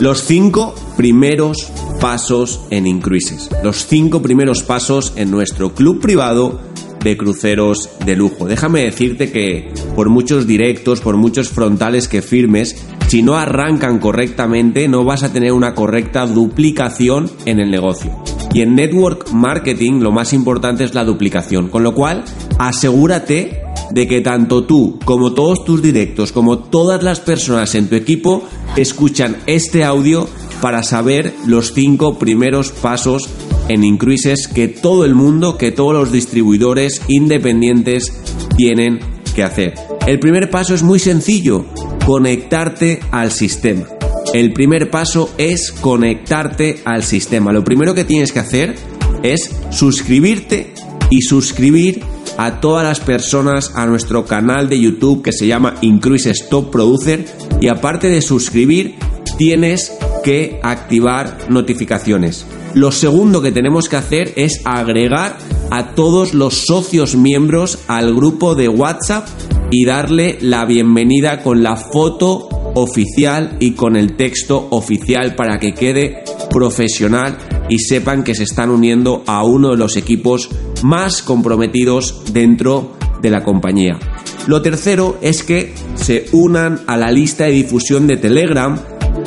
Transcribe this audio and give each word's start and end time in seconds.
Los 0.00 0.24
cinco 0.24 0.74
primeros 0.96 1.70
pasos 2.00 2.62
en 2.70 2.86
Incruises. 2.86 3.50
Los 3.62 3.86
cinco 3.86 4.22
primeros 4.22 4.62
pasos 4.62 5.12
en 5.16 5.30
nuestro 5.30 5.74
club 5.74 6.00
privado 6.00 6.60
de 7.04 7.16
cruceros 7.16 7.90
de 8.04 8.16
lujo. 8.16 8.46
Déjame 8.46 8.82
decirte 8.84 9.30
que 9.30 9.72
por 9.94 10.08
muchos 10.08 10.46
directos, 10.46 11.00
por 11.00 11.16
muchos 11.16 11.50
frontales 11.50 12.08
que 12.08 12.22
firmes, 12.22 12.86
si 13.08 13.22
no 13.22 13.36
arrancan 13.36 13.98
correctamente, 13.98 14.88
no 14.88 15.04
vas 15.04 15.22
a 15.22 15.32
tener 15.32 15.52
una 15.52 15.74
correcta 15.74 16.26
duplicación 16.26 17.30
en 17.44 17.60
el 17.60 17.70
negocio. 17.70 18.22
Y 18.52 18.62
en 18.62 18.74
network 18.74 19.30
marketing 19.32 20.00
lo 20.00 20.12
más 20.12 20.32
importante 20.32 20.84
es 20.84 20.94
la 20.94 21.04
duplicación, 21.04 21.68
con 21.68 21.82
lo 21.82 21.94
cual 21.94 22.24
asegúrate 22.58 23.62
de 23.92 24.06
que 24.06 24.20
tanto 24.20 24.64
tú 24.64 24.98
como 25.04 25.32
todos 25.32 25.64
tus 25.64 25.82
directos, 25.82 26.32
como 26.32 26.58
todas 26.58 27.02
las 27.02 27.20
personas 27.20 27.74
en 27.74 27.88
tu 27.88 27.96
equipo, 27.96 28.44
escuchan 28.76 29.36
este 29.46 29.84
audio 29.84 30.28
para 30.60 30.82
saber 30.82 31.34
los 31.46 31.72
cinco 31.72 32.18
primeros 32.18 32.70
pasos 32.70 33.28
en 33.68 33.84
Incruises 33.84 34.48
que 34.48 34.68
todo 34.68 35.04
el 35.04 35.14
mundo, 35.14 35.56
que 35.56 35.72
todos 35.72 35.94
los 35.94 36.12
distribuidores 36.12 37.00
independientes 37.08 38.12
tienen 38.56 39.00
que 39.34 39.42
hacer. 39.42 39.74
El 40.06 40.18
primer 40.18 40.50
paso 40.50 40.74
es 40.74 40.82
muy 40.82 40.98
sencillo, 40.98 41.66
conectarte 42.04 43.00
al 43.10 43.30
sistema. 43.30 43.86
El 44.34 44.52
primer 44.52 44.90
paso 44.90 45.30
es 45.38 45.72
conectarte 45.72 46.80
al 46.84 47.02
sistema. 47.02 47.52
Lo 47.52 47.64
primero 47.64 47.94
que 47.94 48.04
tienes 48.04 48.32
que 48.32 48.38
hacer 48.38 48.76
es 49.22 49.50
suscribirte 49.70 50.72
y 51.10 51.22
suscribir 51.22 52.02
a 52.40 52.58
todas 52.58 52.82
las 52.82 53.00
personas 53.00 53.72
a 53.74 53.84
nuestro 53.84 54.24
canal 54.24 54.70
de 54.70 54.80
YouTube 54.80 55.22
que 55.22 55.30
se 55.30 55.46
llama 55.46 55.74
Incruises 55.82 56.48
Top 56.48 56.70
Producer 56.70 57.26
y 57.60 57.68
aparte 57.68 58.08
de 58.08 58.22
suscribir 58.22 58.94
tienes 59.36 59.92
que 60.24 60.58
activar 60.62 61.36
notificaciones. 61.50 62.46
Lo 62.72 62.92
segundo 62.92 63.42
que 63.42 63.52
tenemos 63.52 63.90
que 63.90 63.96
hacer 63.96 64.32
es 64.36 64.62
agregar 64.64 65.36
a 65.70 65.94
todos 65.94 66.32
los 66.32 66.64
socios 66.64 67.14
miembros 67.14 67.80
al 67.88 68.14
grupo 68.14 68.54
de 68.54 68.70
WhatsApp 68.70 69.28
y 69.70 69.84
darle 69.84 70.38
la 70.40 70.64
bienvenida 70.64 71.42
con 71.42 71.62
la 71.62 71.76
foto 71.76 72.48
oficial 72.74 73.58
y 73.60 73.72
con 73.72 73.96
el 73.96 74.16
texto 74.16 74.66
oficial 74.70 75.34
para 75.34 75.58
que 75.58 75.74
quede 75.74 76.24
profesional 76.48 77.36
y 77.70 77.78
sepan 77.78 78.24
que 78.24 78.34
se 78.34 78.42
están 78.42 78.68
uniendo 78.68 79.22
a 79.26 79.44
uno 79.44 79.70
de 79.70 79.78
los 79.78 79.96
equipos 79.96 80.50
más 80.82 81.22
comprometidos 81.22 82.24
dentro 82.32 82.92
de 83.22 83.30
la 83.30 83.42
compañía. 83.44 83.98
Lo 84.46 84.60
tercero 84.60 85.16
es 85.22 85.42
que 85.42 85.72
se 85.94 86.26
unan 86.32 86.80
a 86.86 86.96
la 86.96 87.10
lista 87.10 87.44
de 87.44 87.52
difusión 87.52 88.06
de 88.06 88.16
Telegram 88.16 88.78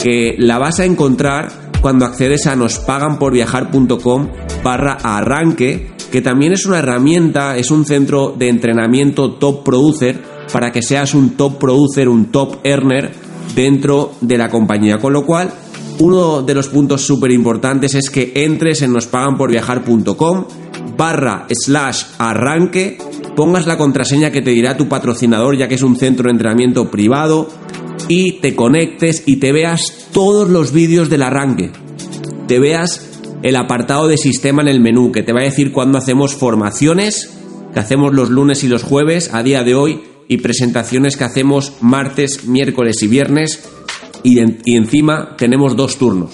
que 0.02 0.36
la 0.38 0.60
vas 0.60 0.80
a 0.80 0.86
encontrar 0.86 1.72
cuando 1.82 2.06
accedes 2.06 2.48
a 2.48 2.56
nospaganporviajar.com 2.56 4.30
barra 4.64 4.94
arranque, 4.94 5.92
que 6.12 6.22
también 6.22 6.53
es 6.53 6.66
una 6.66 6.80
herramienta, 6.80 7.58
es 7.58 7.72
un 7.72 7.86
centro 7.86 8.34
de 8.38 8.50
entrenamiento 8.50 9.34
top 9.34 9.64
producer 9.64 10.22
para 10.52 10.72
que 10.72 10.82
seas 10.82 11.14
un 11.14 11.32
top 11.32 11.59
producer, 11.59 12.08
un 12.08 12.32
top 12.32 12.58
earner 12.64 13.12
dentro 13.56 14.14
de 14.22 14.38
la 14.38 14.50
compañía. 14.50 14.98
Con 14.98 15.14
lo 15.14 15.26
cual, 15.26 15.52
uno 16.00 16.42
de 16.42 16.54
los 16.54 16.68
puntos 16.68 17.02
súper 17.02 17.31
importantes 17.31 17.96
es 17.96 18.09
que 18.09 18.31
entres 18.36 18.81
en 18.81 18.94
nospaganporviajar.com 18.94 20.46
barra 20.98 21.48
slash 21.50 22.04
arranque, 22.18 22.98
pongas 23.36 23.68
la 23.68 23.78
contraseña 23.78 24.32
que 24.32 24.42
te 24.42 24.52
dirá 24.52 24.78
tu 24.78 24.88
patrocinador 24.88 25.58
ya 25.58 25.68
que 25.68 25.76
es 25.76 25.82
un 25.82 25.96
centro 25.96 26.26
de 26.26 26.32
entrenamiento 26.32 26.90
privado 26.92 27.50
y 28.08 28.40
te 28.40 28.56
conectes 28.56 29.24
y 29.26 29.38
te 29.38 29.52
veas 29.52 30.08
todos 30.12 30.50
los 30.50 30.72
vídeos 30.72 31.09
del 31.09 31.24
arranque. 31.24 31.72
Te 32.48 32.59
veas 32.59 33.09
el 33.42 33.56
apartado 33.56 34.08
de 34.08 34.18
sistema 34.18 34.62
en 34.62 34.68
el 34.68 34.80
menú 34.80 35.12
que 35.12 35.24
te 35.24 35.34
va 35.34 35.42
a 35.42 35.46
decir 35.46 35.72
cuándo 35.72 35.98
hacemos 35.98 36.36
formaciones, 36.36 37.38
que 37.74 37.80
hacemos 37.80 38.14
los 38.14 38.30
lunes 38.30 38.64
y 38.64 38.68
los 38.68 38.84
jueves 38.84 39.34
a 39.34 39.44
día 39.44 39.64
de 39.64 39.76
hoy 39.76 40.02
y 40.28 40.38
presentaciones 40.38 41.18
que 41.18 41.24
hacemos 41.24 41.74
martes, 41.82 42.46
miércoles 42.46 43.02
y 43.03 43.08
viernes 43.08 43.70
y, 44.23 44.39
y 44.66 44.75
encima 44.75 45.35
tenemos 45.38 45.75
dos 45.75 45.97
turnos. 45.97 46.31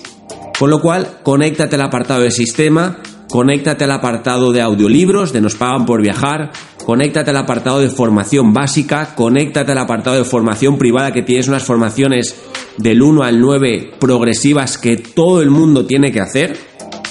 Con 0.57 0.69
lo 0.69 0.81
cual, 0.81 1.19
conéctate 1.23 1.75
al 1.75 1.81
apartado 1.83 2.21
de 2.21 2.31
sistema 2.31 2.99
conéctate 3.29 3.83
al 3.83 3.91
apartado 3.91 4.51
de 4.51 4.61
audiolibros 4.61 5.31
de 5.31 5.41
Nos 5.41 5.55
Pagan 5.55 5.85
por 5.85 6.01
Viajar, 6.01 6.51
conéctate 6.83 7.29
al 7.29 7.37
apartado 7.37 7.79
de 7.79 7.89
formación 7.89 8.53
básica, 8.53 9.13
conéctate 9.15 9.71
al 9.71 9.77
apartado 9.77 10.17
de 10.17 10.23
formación 10.23 10.77
privada 10.77 11.13
que 11.13 11.21
tienes 11.21 11.47
unas 11.47 11.63
formaciones 11.63 12.35
del 12.77 13.01
1 13.01 13.23
al 13.23 13.39
9 13.39 13.91
progresivas 13.99 14.77
que 14.77 14.97
todo 14.97 15.41
el 15.41 15.51
mundo 15.51 15.85
tiene 15.85 16.11
que 16.11 16.21
hacer 16.21 16.57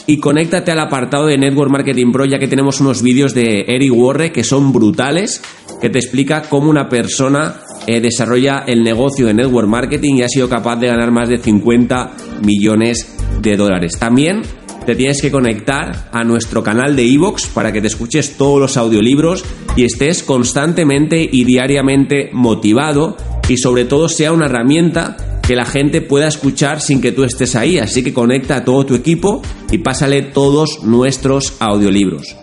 y 0.07 0.19
conéctate 0.19 0.73
al 0.73 0.81
apartado 0.81 1.27
de 1.27 1.39
Network 1.39 1.71
Marketing 1.71 2.11
Pro 2.11 2.25
ya 2.25 2.39
que 2.39 2.49
tenemos 2.49 2.81
unos 2.81 3.03
vídeos 3.03 3.35
de 3.35 3.65
Eric 3.69 3.93
Warre 3.95 4.33
que 4.33 4.43
son 4.43 4.73
brutales, 4.73 5.43
que 5.81 5.91
te 5.91 5.99
explica 5.99 6.43
cómo 6.49 6.71
una 6.71 6.89
persona 6.89 7.61
eh, 7.91 8.03
desarrolla 8.03 8.65
el 8.67 8.83
negocio 8.83 9.25
de 9.25 9.33
Network 9.33 9.67
Marketing 9.67 10.17
y 10.17 10.23
ha 10.23 10.29
sido 10.29 10.47
capaz 10.47 10.77
de 10.77 10.89
ganar 10.89 11.11
más 11.11 11.27
de 11.31 11.39
50 11.39 12.11
millones 12.45 13.17
de 13.41 13.57
dólares. 13.57 13.99
También 13.99 14.43
te 14.85 14.95
tienes 14.95 15.23
que 15.23 15.31
conectar 15.31 16.11
a 16.13 16.23
nuestro 16.23 16.63
canal 16.63 16.95
de 16.95 17.05
iVoox 17.05 17.47
para 17.47 17.73
que 17.73 17.81
te 17.81 17.87
escuches 17.87 18.37
todos 18.37 18.61
los 18.61 18.77
audiolibros 18.77 19.43
y 19.75 19.85
estés 19.85 20.23
constantemente 20.23 21.27
y 21.33 21.45
diariamente 21.45 22.29
motivado 22.35 23.17
y 23.49 23.57
sobre 23.57 23.87
todo 23.87 24.11
sea 24.11 24.33
una 24.33 24.45
herramienta 24.45 25.41
que 25.47 25.57
la 25.57 25.65
gente 25.65 26.03
pueda 26.03 26.29
escuchar 26.29 26.83
sin 26.83 27.01
que 27.01 27.13
tú 27.13 27.25
estés 27.25 27.57
ahí. 27.57 27.79
Así 27.79 28.05
que 28.05 28.13
conecta 28.13 28.57
a 28.57 28.65
todo 28.67 28.85
tu 28.85 28.95
equipo 28.95 29.41
y 29.73 29.79
pásale 29.79 30.21
todos 30.21 30.81
nuestros 30.85 31.55
audiolibros. 31.59 32.37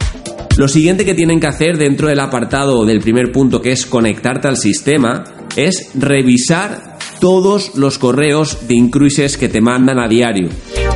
Lo 0.58 0.70
siguiente 0.70 1.04
que 1.04 1.14
tienen 1.14 1.42
que 1.42 1.48
hacer 1.48 1.78
dentro 1.78 2.08
del 2.08 2.22
apartado 2.22 2.86
del 2.86 3.02
primer 3.02 3.34
punto 3.34 3.62
que 3.62 3.74
es 3.74 3.86
conectarte 3.86 4.48
al 4.48 4.56
sistema 4.56 5.35
es 5.56 5.90
revisar 5.96 6.98
todos 7.20 7.76
los 7.76 7.98
correos 7.98 8.68
de 8.68 8.76
incruises 8.76 9.38
que 9.38 9.50
te 9.50 9.62
mandan 9.62 10.00
a 10.00 10.08
diario. 10.08 10.50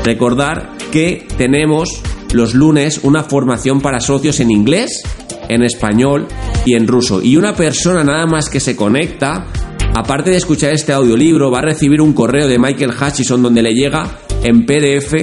Recordar 0.03 0.77
que 0.91 1.27
tenemos 1.37 2.01
los 2.33 2.53
lunes 2.53 2.99
una 3.03 3.23
formación 3.23 3.81
para 3.81 3.99
socios 3.99 4.39
en 4.39 4.51
inglés, 4.51 5.01
en 5.47 5.63
español 5.63 6.27
y 6.65 6.75
en 6.75 6.87
ruso. 6.87 7.21
Y 7.21 7.37
una 7.37 7.55
persona 7.55 8.03
nada 8.03 8.25
más 8.25 8.49
que 8.49 8.59
se 8.59 8.75
conecta, 8.75 9.47
aparte 9.95 10.31
de 10.31 10.37
escuchar 10.37 10.73
este 10.73 10.93
audiolibro, 10.93 11.51
va 11.51 11.59
a 11.59 11.63
recibir 11.63 12.01
un 12.01 12.13
correo 12.13 12.47
de 12.47 12.59
Michael 12.59 12.91
Hutchison 12.91 13.41
donde 13.41 13.63
le 13.63 13.73
llega 13.73 14.19
en 14.43 14.65
PDF 14.65 15.13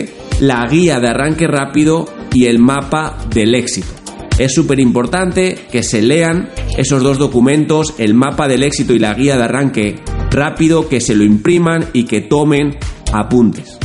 la 0.40 0.66
guía 0.66 1.00
de 1.00 1.08
arranque 1.08 1.46
rápido 1.46 2.06
y 2.32 2.46
el 2.46 2.58
mapa 2.58 3.16
del 3.30 3.54
éxito. 3.54 4.05
Es 4.38 4.52
súper 4.52 4.80
importante 4.80 5.58
que 5.70 5.82
se 5.82 6.02
lean 6.02 6.50
esos 6.76 7.02
dos 7.02 7.18
documentos, 7.18 7.94
el 7.98 8.12
mapa 8.12 8.48
del 8.48 8.62
éxito 8.64 8.92
y 8.92 8.98
la 8.98 9.14
guía 9.14 9.36
de 9.36 9.44
arranque 9.44 9.96
rápido, 10.30 10.88
que 10.88 11.00
se 11.00 11.14
lo 11.14 11.24
impriman 11.24 11.86
y 11.94 12.04
que 12.04 12.20
tomen 12.20 12.76
apuntes. 13.12 13.78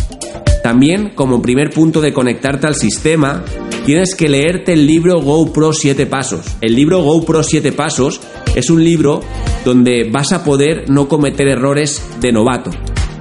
También, 0.62 1.12
como 1.16 1.42
primer 1.42 1.70
punto 1.70 2.02
de 2.02 2.14
conectarte 2.14 2.68
al 2.68 2.76
sistema, 2.76 3.44
tienes 3.86 4.14
que 4.14 4.30
leerte 4.30 4.74
el 4.74 4.86
libro 4.86 5.22
GoPro 5.22 5.74
7 5.74 6.06
Pasos. 6.06 6.46
El 6.60 6.76
libro 6.76 7.02
GoPro 7.02 7.44
7 7.44 7.72
Pasos 7.72 8.22
es 8.54 8.70
un 8.70 8.84
libro 8.84 9.22
donde 9.66 10.10
vas 10.12 10.34
a 10.34 10.44
poder 10.44 10.90
no 10.90 11.08
cometer 11.08 11.48
errores 11.48 12.04
de 12.20 12.32
novato. 12.32 12.72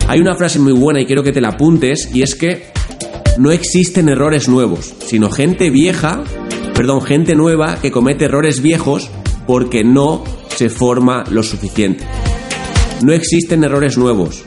Hay 0.09 0.21
una 0.21 0.35
frase 0.35 0.59
muy 0.59 0.73
buena 0.73 1.01
y 1.01 1.07
quiero 1.07 1.23
que 1.23 1.33
te 1.33 1.41
la 1.41 1.51
apuntes 1.51 2.11
y 2.13 2.23
es 2.23 2.35
que 2.35 2.65
no 3.39 3.53
existen 3.53 4.09
errores 4.09 4.49
nuevos, 4.49 4.93
sino 5.07 5.31
gente 5.31 5.71
vieja, 5.71 6.25
perdón, 6.81 7.03
gente 7.03 7.35
nueva 7.35 7.77
que 7.83 7.91
comete 7.91 8.25
errores 8.25 8.63
viejos 8.63 9.11
porque 9.47 9.85
no 9.85 10.25
se 10.49 10.71
forma 10.71 11.25
lo 11.31 11.43
suficiente. 11.43 12.07
No 13.03 13.13
existen 13.13 13.65
errores 13.65 13.99
nuevos, 13.99 14.45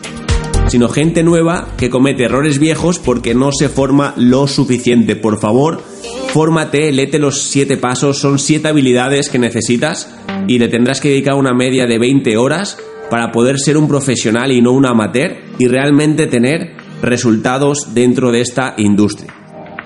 sino 0.65 0.89
gente 0.89 1.21
nueva 1.21 1.68
que 1.77 1.91
comete 1.91 2.24
errores 2.24 2.57
viejos 2.57 2.97
porque 2.97 3.35
no 3.35 3.51
se 3.51 3.69
forma 3.69 4.15
lo 4.18 4.47
suficiente. 4.47 5.15
Por 5.15 5.39
favor, 5.39 5.83
fórmate, 6.30 6.91
léete 6.91 7.19
los 7.19 7.39
siete 7.39 7.77
pasos, 7.77 8.18
son 8.18 8.39
siete 8.39 8.69
habilidades 8.69 9.30
que 9.30 9.38
necesitas 9.38 10.12
y 10.47 10.57
le 10.57 10.69
tendrás 10.69 11.01
que 11.01 11.09
dedicar 11.09 11.35
una 11.35 11.53
media 11.53 11.85
de 11.85 12.00
20 12.00 12.35
horas 12.38 12.80
para 13.12 13.31
poder 13.31 13.59
ser 13.59 13.77
un 13.77 13.88
profesional 13.88 14.51
y 14.51 14.59
no 14.59 14.71
un 14.71 14.88
amateur 14.88 15.38
y 15.59 15.68
realmente 15.68 16.25
tener 16.25 16.77
resultados 17.00 17.94
dentro 17.94 18.31
de 18.31 18.41
esta 18.41 18.74
industria. 18.80 19.31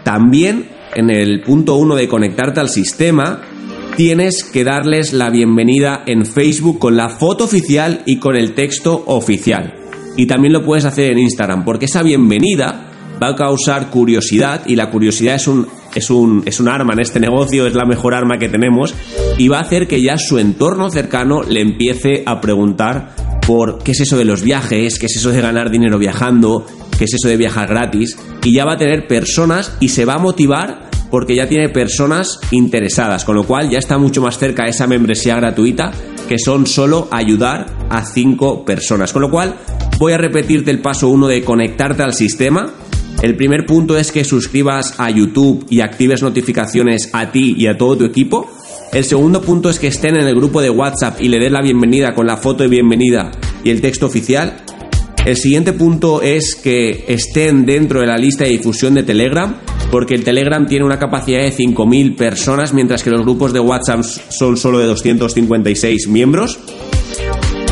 También 0.06 0.77
en 0.98 1.12
el 1.12 1.42
punto 1.42 1.76
1 1.76 1.96
de 1.96 2.08
conectarte 2.08 2.60
al 2.60 2.70
sistema, 2.70 3.44
tienes 3.96 4.44
que 4.44 4.64
darles 4.64 5.14
la 5.14 5.30
bienvenida 5.30 6.02
en 6.08 6.26
Facebook 6.26 6.80
con 6.80 6.98
la 6.98 7.10
foto 7.10 7.44
oficial 7.44 8.02
y 8.08 8.18
con 8.18 8.36
el 8.36 8.56
texto 8.56 9.04
oficial. 9.06 9.76
Y 10.16 10.26
también 10.26 10.54
lo 10.54 10.64
puedes 10.66 10.86
hacer 10.86 11.12
en 11.12 11.20
Instagram, 11.20 11.64
porque 11.64 11.86
esa 11.86 12.02
bienvenida 12.02 12.90
va 13.22 13.30
a 13.30 13.36
causar 13.36 13.92
curiosidad 13.92 14.64
y 14.66 14.76
la 14.76 14.90
curiosidad 14.90 15.36
es 15.36 15.48
un, 15.48 15.68
es 15.94 16.10
un, 16.10 16.42
es 16.48 16.60
un 16.60 16.68
arma 16.68 16.94
en 16.94 17.02
este 17.02 17.20
negocio, 17.20 17.68
es 17.68 17.76
la 17.76 17.86
mejor 17.86 18.16
arma 18.16 18.40
que 18.40 18.50
tenemos 18.50 18.96
y 19.38 19.50
va 19.50 19.60
a 19.60 19.62
hacer 19.62 19.88
que 19.88 20.02
ya 20.02 20.18
su 20.18 20.40
entorno 20.40 20.90
cercano 20.90 21.44
le 21.44 21.62
empiece 21.62 22.24
a 22.26 22.42
preguntar 22.42 23.14
por 23.46 23.84
qué 23.84 23.92
es 23.92 24.02
eso 24.02 24.18
de 24.18 24.26
los 24.26 24.42
viajes, 24.42 24.98
qué 24.98 25.06
es 25.06 25.16
eso 25.16 25.30
de 25.30 25.42
ganar 25.42 25.70
dinero 25.70 26.00
viajando, 26.00 26.66
qué 26.98 27.06
es 27.06 27.14
eso 27.14 27.28
de 27.28 27.38
viajar 27.38 27.70
gratis 27.70 28.18
y 28.48 28.54
ya 28.54 28.64
va 28.64 28.74
a 28.74 28.78
tener 28.78 29.08
personas 29.08 29.76
y 29.82 29.90
se 29.90 30.06
va 30.06 30.14
a 30.14 30.20
motivar 30.20 30.87
porque 31.10 31.36
ya 31.36 31.48
tiene 31.48 31.70
personas 31.70 32.40
interesadas, 32.52 33.26
con 33.26 33.36
lo 33.36 33.46
cual 33.46 33.70
ya 33.70 33.80
está 33.80 33.98
mucho 33.98 34.22
más 34.22 34.38
cerca 34.38 34.68
esa 34.68 34.88
membresía 34.88 35.36
gratuita 35.36 35.92
que 36.28 36.38
son 36.38 36.68
solo 36.68 37.08
ayudar 37.12 37.66
a 37.90 38.06
5 38.06 38.66
personas. 38.66 39.14
Con 39.14 39.22
lo 39.22 39.32
cual 39.32 39.56
voy 39.98 40.14
a 40.14 40.18
repetirte 40.18 40.72
el 40.72 40.80
paso 40.80 41.10
1 41.10 41.28
de 41.28 41.44
conectarte 41.44 42.04
al 42.04 42.14
sistema. 42.14 42.74
El 43.22 43.36
primer 43.36 43.66
punto 43.66 43.98
es 43.98 44.12
que 44.12 44.24
suscribas 44.24 45.00
a 45.00 45.10
YouTube 45.10 45.66
y 45.70 45.80
actives 45.80 46.22
notificaciones 46.22 47.10
a 47.14 47.32
ti 47.32 47.56
y 47.58 47.68
a 47.68 47.78
todo 47.78 47.98
tu 47.98 48.06
equipo. 48.06 48.50
El 48.94 49.04
segundo 49.04 49.42
punto 49.42 49.70
es 49.70 49.80
que 49.80 49.88
estén 49.88 50.16
en 50.16 50.28
el 50.28 50.36
grupo 50.36 50.62
de 50.62 50.70
WhatsApp 50.70 51.20
y 51.20 51.28
le 51.28 51.40
den 51.40 51.54
la 51.54 51.62
bienvenida 51.62 52.14
con 52.14 52.28
la 52.28 52.38
foto 52.38 52.64
de 52.64 52.70
bienvenida 52.70 53.32
y 53.64 53.70
el 53.70 53.82
texto 53.82 54.06
oficial. 54.06 54.58
El 55.26 55.36
siguiente 55.36 55.74
punto 55.74 56.22
es 56.22 56.56
que 56.56 57.06
estén 57.08 57.66
dentro 57.66 58.00
de 58.00 58.08
la 58.08 58.18
lista 58.18 58.46
de 58.46 58.52
difusión 58.52 58.94
de 58.94 59.04
Telegram, 59.04 59.58
porque 59.92 60.16
el 60.16 60.24
Telegram 60.24 60.66
tiene 60.68 60.86
una 60.86 61.00
capacidad 61.00 61.40
de 61.40 61.52
5.000 61.52 62.16
personas, 62.16 62.74
mientras 62.74 63.04
que 63.04 63.10
los 63.10 63.22
grupos 63.22 63.54
de 63.54 63.60
WhatsApp 63.60 64.02
son 64.04 64.58
solo 64.58 64.80
de 64.80 64.86
256 64.86 66.08
miembros. 66.08 66.60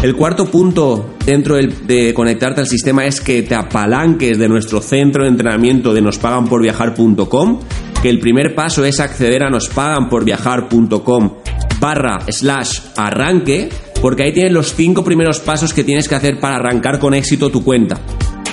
El 0.02 0.16
cuarto 0.16 0.46
punto 0.52 1.16
dentro 1.26 1.56
de 1.56 2.14
conectarte 2.14 2.62
al 2.62 2.68
sistema 2.68 3.06
es 3.06 3.22
que 3.22 3.42
te 3.44 3.56
apalanques 3.56 4.38
de 4.38 4.48
nuestro 4.48 4.82
centro 4.82 5.24
de 5.24 5.30
entrenamiento 5.30 5.94
de 5.94 6.02
nospaganporviajar.com, 6.02 7.60
que 8.02 8.10
el 8.10 8.20
primer 8.20 8.54
paso 8.54 8.86
es 8.86 9.00
acceder 9.00 9.44
a 9.44 9.50
nospaganporviajar.com 9.50 11.32
barra 11.80 12.20
slash 12.30 12.80
arranque 12.96 13.70
porque 14.02 14.24
ahí 14.24 14.34
tienes 14.34 14.54
los 14.54 14.74
cinco 14.76 15.04
primeros 15.04 15.40
pasos 15.40 15.74
que 15.74 15.84
tienes 15.84 16.08
que 16.08 16.16
hacer 16.16 16.40
para 16.40 16.58
arrancar 16.58 17.00
con 17.00 17.14
éxito 17.14 17.50
tu 17.50 17.64
cuenta. 17.64 18.00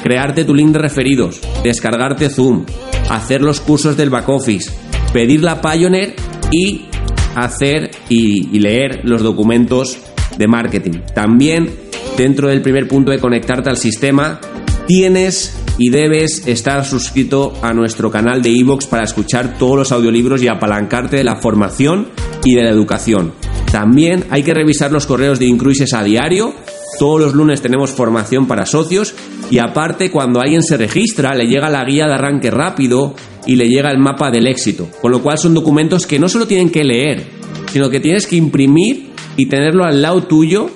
Crearte 0.02 0.44
tu 0.44 0.54
link 0.54 0.72
de 0.72 0.78
referidos, 0.78 1.40
descargarte 1.62 2.28
Zoom, 2.28 2.64
hacer 3.10 3.43
los 3.43 3.60
cursos 3.60 3.96
del 3.96 4.10
back 4.10 4.28
office, 4.28 4.70
pedir 5.12 5.43
la 5.43 5.60
Pioneer 5.60 6.14
y 6.50 6.87
hacer 7.34 7.90
y, 8.08 8.58
leer 8.58 9.00
los 9.04 9.22
documentos 9.22 9.99
de 10.37 10.49
marketing. 10.49 11.00
También, 11.14 11.70
dentro 12.16 12.49
del 12.49 12.62
primer 12.62 12.88
punto 12.88 13.10
de 13.10 13.19
conectarte 13.19 13.70
al 13.70 13.76
sistema, 13.76 14.40
tienes 14.87 15.56
y 15.78 15.90
debes 15.90 16.46
estar 16.46 16.84
suscrito 16.84 17.55
a 17.62 17.72
nuestro 17.72 18.10
canal 18.10 18.43
de 18.43 18.50
iVoox 18.50 18.87
para 18.87 19.05
escuchar 19.05 19.56
todos 19.58 19.76
los 19.76 19.93
audiolibros 19.93 20.43
y 20.43 20.48
apalancarte 20.48 21.16
de 21.16 21.25
la 21.25 21.37
formación 21.37 22.08
y 22.44 22.55
de 22.55 22.64
la 22.64 22.70
educación. 22.70 23.32
También 23.70 24.25
hay 24.31 24.43
que 24.43 24.52
revisar 24.52 24.93
los 24.93 25.06
correos 25.06 25.38
de 25.38 25.46
Incruises 25.46 25.94
a 25.94 26.05
diario. 26.05 26.55
Todos 26.98 27.20
los 27.20 27.34
lunes 27.34 27.62
tenemos 27.62 27.90
formación 27.90 28.46
para 28.46 28.66
socios 28.66 29.14
y 29.52 29.58
aparte 29.58 30.10
cuando 30.10 30.40
alguien 30.40 30.62
se 30.62 30.78
registra 30.78 31.34
le 31.34 31.46
llega 31.46 31.69
la 31.69 31.84
guía 31.84 32.06
de 32.06 32.14
arranque 32.14 32.50
rápido 32.50 33.14
y 33.46 33.56
le 33.56 33.69
llega 33.69 33.90
el 33.90 33.99
mapa 33.99 34.31
del 34.31 34.46
éxito. 34.46 34.88
Con 35.02 35.12
lo 35.12 35.22
cual 35.22 35.37
son 35.37 35.52
documentos 35.52 36.06
que 36.06 36.19
no 36.19 36.31
solo 36.31 36.46
tienen 36.46 36.70
que 36.70 36.82
leer, 36.84 37.26
sino 37.70 37.90
que 37.90 38.00
tienes 38.00 38.26
que 38.26 38.37
imprimir 38.37 39.10
y 39.37 39.50
tenerlo 39.50 39.84
al 39.84 40.00
lado 40.00 40.22
tuyo 40.22 40.70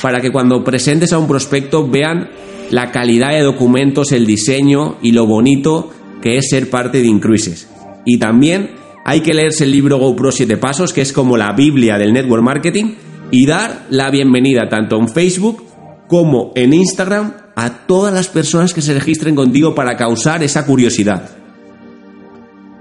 para 0.00 0.20
que 0.20 0.30
cuando 0.30 0.62
presentes 0.62 1.12
a 1.12 1.18
un 1.18 1.26
prospecto 1.26 1.88
vean 1.88 2.30
la 2.70 2.92
calidad 2.92 3.32
de 3.32 3.40
documentos, 3.40 4.12
el 4.12 4.26
diseño 4.26 4.98
y 5.02 5.10
lo 5.10 5.26
bonito 5.26 5.90
que 6.22 6.36
es 6.36 6.50
ser 6.50 6.70
parte 6.70 7.02
de 7.02 7.08
Incruises. 7.08 7.68
Y 8.06 8.20
también 8.20 8.70
hay 9.04 9.22
que 9.22 9.34
leerse 9.34 9.64
el 9.64 9.72
libro 9.72 9.98
GoPro 9.98 10.30
7 10.30 10.56
Pasos, 10.56 10.92
que 10.92 11.00
es 11.00 11.12
como 11.12 11.36
la 11.36 11.52
Biblia 11.54 11.98
del 11.98 12.12
Network 12.12 12.44
Marketing, 12.44 12.94
y 13.32 13.46
dar 13.46 13.86
la 13.90 14.08
bienvenida 14.08 14.68
tanto 14.68 15.00
en 15.00 15.08
Facebook 15.08 15.64
como 16.06 16.52
en 16.54 16.74
Instagram 16.74 17.49
a 17.56 17.86
todas 17.86 18.12
las 18.12 18.28
personas 18.28 18.74
que 18.74 18.82
se 18.82 18.94
registren 18.94 19.34
contigo 19.34 19.74
para 19.74 19.96
causar 19.96 20.42
esa 20.42 20.66
curiosidad. 20.66 21.30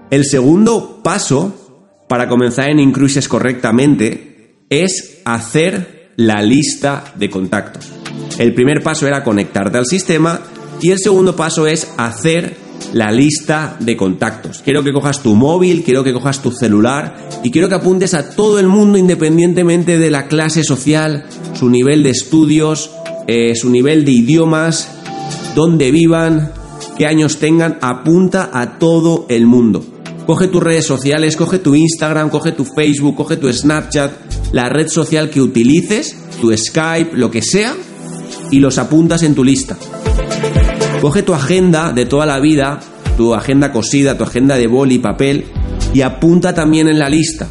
El 0.10 0.26
segundo 0.26 1.02
paso 1.04 2.04
para 2.08 2.28
comenzar 2.28 2.70
en 2.70 2.80
Incruises 2.80 3.28
correctamente 3.28 4.66
es 4.70 5.22
hacer 5.26 6.14
la 6.16 6.42
lista 6.42 7.14
de 7.16 7.30
contactos. 7.30 7.92
El 8.38 8.54
primer 8.54 8.82
paso 8.82 9.08
era 9.08 9.24
conectarte 9.24 9.78
al 9.78 9.86
sistema 9.86 10.42
y 10.82 10.92
el 10.92 11.00
segundo 11.00 11.36
paso 11.36 11.68
es 11.68 11.94
hacer 11.98 12.56
la 12.94 13.12
lista 13.12 13.78
de 13.80 13.96
contactos. 13.96 14.62
Quiero 14.64 14.84
que 14.84 14.94
cojas 14.94 15.22
tu 15.22 15.36
móvil, 15.36 15.84
quiero 15.84 16.04
que 16.04 16.14
cojas 16.14 16.42
tu 16.42 16.52
celular 16.52 17.30
y 17.44 17.52
quiero 17.52 17.70
que 17.70 17.76
apuntes 17.76 18.14
a 18.14 18.32
todo 18.32 18.60
el 18.60 18.68
mundo 18.68 18.98
independientemente 18.98 19.98
de 19.98 20.10
la 20.10 20.28
clase 20.28 20.64
social, 20.64 21.26
su 21.54 21.70
nivel 21.70 22.04
de 22.04 22.12
estudios, 22.12 22.92
eh, 23.30 23.54
su 23.54 23.70
nivel 23.70 24.06
de 24.06 24.12
idiomas, 24.12 24.90
dónde 25.54 25.92
vivan, 25.92 26.52
qué 26.98 27.06
años 27.06 27.38
tengan, 27.38 27.78
apunta 27.80 28.50
a 28.52 28.80
todo 28.80 29.28
el 29.30 29.46
mundo. 29.46 29.86
Coge 30.26 30.48
tus 30.48 30.64
redes 30.64 30.86
sociales, 30.86 31.36
coge 31.36 31.60
tu 31.60 31.76
Instagram, 31.76 32.32
coge 32.32 32.54
tu 32.54 32.66
Facebook, 32.66 33.16
coge 33.16 33.38
tu 33.38 33.54
Snapchat, 33.54 34.12
la 34.52 34.68
red 34.68 34.88
social 34.88 35.30
que 35.30 35.42
utilices, 35.42 36.18
tu 36.42 36.52
Skype, 36.58 37.16
lo 37.16 37.30
que 37.30 37.44
sea, 37.44 37.76
y 38.50 38.58
los 38.58 38.80
apuntas 38.80 39.22
en 39.22 39.36
tu 39.36 39.44
lista. 39.44 39.78
Coge 41.00 41.22
tu 41.22 41.36
agenda 41.36 41.94
de 41.94 42.08
toda 42.08 42.26
la 42.26 42.40
vida, 42.40 42.80
tu 43.16 43.36
agenda 43.36 43.72
cosida, 43.72 44.18
tu 44.18 44.24
agenda 44.24 44.58
de 44.58 44.66
boli 44.66 44.96
y 44.96 45.00
papel 45.00 45.46
y 45.94 46.02
apunta 46.02 46.56
también 46.56 46.88
en 46.88 46.98
la 46.98 47.10
lista. 47.10 47.48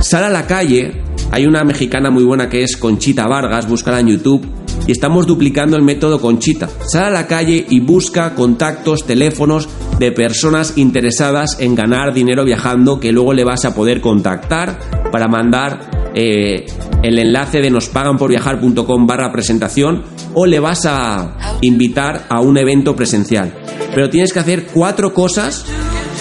Sal 0.00 0.24
a 0.24 0.28
la 0.28 0.44
calle, 0.44 1.04
hay 1.30 1.44
una 1.44 1.64
mexicana 1.64 2.10
muy 2.10 2.24
buena 2.24 2.48
que 2.48 2.62
es 2.62 2.76
Conchita 2.76 3.26
Vargas, 3.26 3.68
búscala 3.68 4.00
en 4.00 4.08
YouTube 4.08 4.46
y 4.86 4.92
estamos 4.92 5.26
duplicando 5.26 5.76
el 5.76 5.82
método 5.82 6.20
Conchita. 6.20 6.68
Sal 6.86 7.04
a 7.04 7.10
la 7.10 7.26
calle 7.26 7.66
y 7.68 7.80
busca 7.80 8.34
contactos, 8.34 9.06
teléfonos 9.06 9.68
de 9.98 10.12
personas 10.12 10.76
interesadas 10.76 11.56
en 11.60 11.74
ganar 11.74 12.14
dinero 12.14 12.44
viajando 12.44 13.00
que 13.00 13.12
luego 13.12 13.32
le 13.32 13.44
vas 13.44 13.64
a 13.64 13.74
poder 13.74 14.00
contactar 14.00 14.78
para 15.10 15.26
mandar 15.28 16.10
eh, 16.14 16.66
el 17.02 17.18
enlace 17.18 17.60
de 17.60 17.70
nospaganporviajar.com 17.70 19.06
barra 19.06 19.32
presentación 19.32 20.04
o 20.34 20.46
le 20.46 20.60
vas 20.60 20.86
a 20.86 21.58
invitar 21.62 22.26
a 22.28 22.40
un 22.40 22.56
evento 22.56 22.94
presencial. 22.94 23.52
Pero 23.94 24.10
tienes 24.10 24.32
que 24.32 24.38
hacer 24.38 24.66
cuatro 24.72 25.12
cosas 25.12 25.64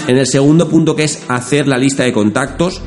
en 0.07 0.17
el 0.17 0.27
segundo 0.27 0.69
punto 0.69 0.95
que 0.95 1.03
es 1.03 1.23
hacer 1.27 1.67
la 1.67 1.77
lista 1.77 2.03
de 2.03 2.13
contactos 2.13 2.81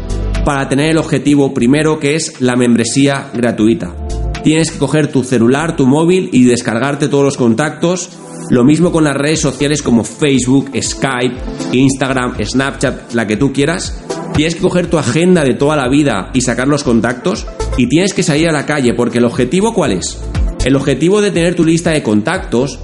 para 0.49 0.67
tener 0.67 0.93
el 0.93 0.97
objetivo 0.97 1.53
primero 1.53 2.01
que 2.01 2.15
es 2.15 2.41
la 2.41 2.57
membresía 2.57 3.31
gratuita. 3.35 3.95
Tienes 4.43 4.71
que 4.71 4.79
coger 4.79 5.13
tu 5.13 5.23
celular, 5.23 5.77
tu 5.77 5.87
móvil 5.87 6.31
y 6.33 6.45
descargarte 6.45 7.09
todos 7.09 7.23
los 7.23 7.37
contactos. 7.37 8.09
Lo 8.49 8.65
mismo 8.65 8.91
con 8.91 9.05
las 9.05 9.15
redes 9.15 9.41
sociales 9.41 9.83
como 9.83 10.05
Facebook, 10.05 10.71
Skype, 10.75 11.37
Instagram, 11.73 12.43
Snapchat, 12.43 13.13
la 13.13 13.27
que 13.27 13.37
tú 13.37 13.53
quieras. 13.53 14.03
Tienes 14.35 14.55
que 14.55 14.63
coger 14.63 14.87
tu 14.87 14.97
agenda 14.97 15.45
de 15.45 15.53
toda 15.53 15.77
la 15.77 15.91
vida 15.91 16.31
y 16.33 16.41
sacar 16.41 16.67
los 16.67 16.83
contactos. 16.83 17.47
Y 17.77 17.87
tienes 17.91 18.15
que 18.15 18.23
salir 18.23 18.49
a 18.49 18.53
la 18.53 18.65
calle 18.65 18.95
porque 18.95 19.19
el 19.19 19.27
objetivo 19.27 19.75
cuál 19.75 19.93
es? 19.93 20.19
El 20.65 20.77
objetivo 20.77 21.21
de 21.21 21.31
tener 21.31 21.57
tu 21.57 21.65
lista 21.67 21.91
de 21.91 22.03
contactos 22.03 22.79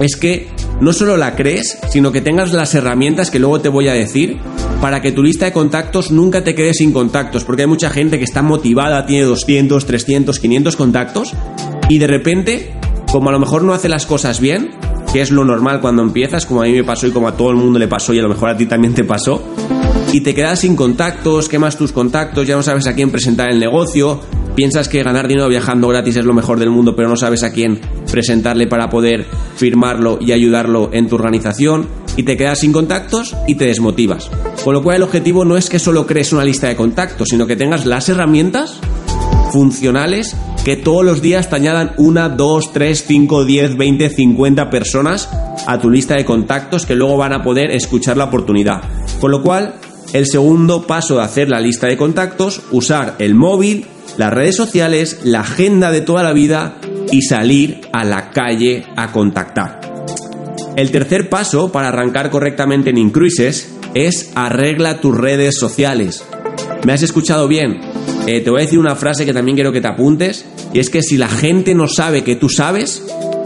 es 0.00 0.16
que 0.16 0.48
no 0.80 0.94
solo 0.94 1.18
la 1.18 1.36
crees, 1.36 1.76
sino 1.90 2.10
que 2.10 2.22
tengas 2.22 2.54
las 2.54 2.74
herramientas 2.74 3.30
que 3.30 3.38
luego 3.38 3.60
te 3.60 3.68
voy 3.68 3.88
a 3.88 3.92
decir 3.92 4.38
para 4.80 5.00
que 5.02 5.12
tu 5.12 5.22
lista 5.22 5.44
de 5.46 5.52
contactos 5.52 6.10
nunca 6.10 6.44
te 6.44 6.54
quede 6.54 6.74
sin 6.74 6.92
contactos, 6.92 7.44
porque 7.44 7.62
hay 7.62 7.68
mucha 7.68 7.90
gente 7.90 8.18
que 8.18 8.24
está 8.24 8.42
motivada, 8.42 9.06
tiene 9.06 9.24
200, 9.24 9.86
300, 9.86 10.38
500 10.38 10.76
contactos 10.76 11.32
y 11.88 11.98
de 11.98 12.06
repente, 12.06 12.74
como 13.10 13.28
a 13.28 13.32
lo 13.32 13.38
mejor 13.38 13.62
no 13.62 13.72
hace 13.72 13.88
las 13.88 14.06
cosas 14.06 14.40
bien, 14.40 14.70
que 15.12 15.20
es 15.20 15.30
lo 15.30 15.44
normal 15.44 15.80
cuando 15.80 16.02
empiezas, 16.02 16.46
como 16.46 16.62
a 16.62 16.64
mí 16.64 16.72
me 16.72 16.84
pasó 16.84 17.06
y 17.06 17.10
como 17.10 17.28
a 17.28 17.36
todo 17.36 17.50
el 17.50 17.56
mundo 17.56 17.78
le 17.78 17.88
pasó 17.88 18.12
y 18.12 18.18
a 18.18 18.22
lo 18.22 18.28
mejor 18.28 18.50
a 18.50 18.56
ti 18.56 18.66
también 18.66 18.94
te 18.94 19.04
pasó, 19.04 19.42
y 20.12 20.20
te 20.20 20.34
quedas 20.34 20.60
sin 20.60 20.76
contactos, 20.76 21.48
quemas 21.48 21.76
tus 21.76 21.92
contactos, 21.92 22.46
ya 22.46 22.56
no 22.56 22.62
sabes 22.62 22.86
a 22.86 22.94
quién 22.94 23.10
presentar 23.10 23.50
el 23.50 23.58
negocio, 23.58 24.20
piensas 24.54 24.88
que 24.88 25.02
ganar 25.02 25.28
dinero 25.28 25.48
viajando 25.48 25.88
gratis 25.88 26.16
es 26.16 26.24
lo 26.24 26.34
mejor 26.34 26.58
del 26.58 26.70
mundo, 26.70 26.96
pero 26.96 27.08
no 27.08 27.16
sabes 27.16 27.42
a 27.42 27.52
quién 27.52 27.80
presentarle 28.10 28.66
para 28.66 28.88
poder 28.88 29.26
firmarlo 29.56 30.18
y 30.20 30.32
ayudarlo 30.32 30.90
en 30.92 31.08
tu 31.08 31.16
organización. 31.16 31.86
Y 32.16 32.22
te 32.22 32.36
quedas 32.36 32.60
sin 32.60 32.72
contactos 32.72 33.36
y 33.46 33.54
te 33.54 33.66
desmotivas. 33.66 34.30
Con 34.64 34.74
lo 34.74 34.82
cual 34.82 34.96
el 34.96 35.02
objetivo 35.02 35.44
no 35.44 35.56
es 35.56 35.68
que 35.68 35.78
solo 35.78 36.06
crees 36.06 36.32
una 36.32 36.44
lista 36.44 36.68
de 36.68 36.76
contactos, 36.76 37.28
sino 37.28 37.46
que 37.46 37.56
tengas 37.56 37.86
las 37.86 38.08
herramientas 38.08 38.80
funcionales 39.52 40.36
que 40.64 40.76
todos 40.76 41.04
los 41.04 41.22
días 41.22 41.48
te 41.48 41.56
añadan 41.56 41.92
una, 41.96 42.28
dos, 42.28 42.72
tres, 42.72 43.04
cinco, 43.06 43.44
diez, 43.44 43.76
veinte, 43.76 44.10
cincuenta 44.10 44.68
personas 44.68 45.28
a 45.66 45.78
tu 45.80 45.90
lista 45.90 46.14
de 46.14 46.24
contactos 46.24 46.86
que 46.86 46.96
luego 46.96 47.16
van 47.16 47.32
a 47.32 47.42
poder 47.44 47.70
escuchar 47.70 48.16
la 48.16 48.24
oportunidad. 48.24 48.82
Con 49.20 49.30
lo 49.30 49.42
cual, 49.42 49.76
el 50.12 50.26
segundo 50.26 50.86
paso 50.86 51.16
de 51.16 51.22
hacer 51.22 51.48
la 51.48 51.60
lista 51.60 51.86
de 51.86 51.96
contactos, 51.96 52.62
usar 52.72 53.14
el 53.20 53.34
móvil, 53.34 53.86
las 54.16 54.32
redes 54.32 54.56
sociales, 54.56 55.20
la 55.22 55.40
agenda 55.40 55.92
de 55.92 56.00
toda 56.00 56.22
la 56.22 56.32
vida 56.32 56.78
y 57.12 57.22
salir 57.22 57.82
a 57.92 58.04
la 58.04 58.30
calle 58.30 58.84
a 58.96 59.12
contactar. 59.12 59.85
El 60.76 60.90
tercer 60.90 61.30
paso 61.30 61.72
para 61.72 61.88
arrancar 61.88 62.28
correctamente 62.30 62.90
en 62.90 62.98
Incruises 62.98 63.72
es 63.94 64.30
arregla 64.34 65.00
tus 65.00 65.16
redes 65.16 65.58
sociales. 65.58 66.22
¿Me 66.84 66.92
has 66.92 67.02
escuchado 67.02 67.48
bien? 67.48 67.80
Eh, 68.26 68.42
te 68.42 68.50
voy 68.50 68.60
a 68.60 68.64
decir 68.64 68.78
una 68.78 68.94
frase 68.94 69.24
que 69.24 69.32
también 69.32 69.56
quiero 69.56 69.72
que 69.72 69.80
te 69.80 69.88
apuntes 69.88 70.44
y 70.74 70.78
es 70.78 70.90
que 70.90 71.02
si 71.02 71.16
la 71.16 71.28
gente 71.28 71.74
no 71.74 71.88
sabe 71.88 72.24
que 72.24 72.36
tú 72.36 72.50
sabes, 72.50 73.02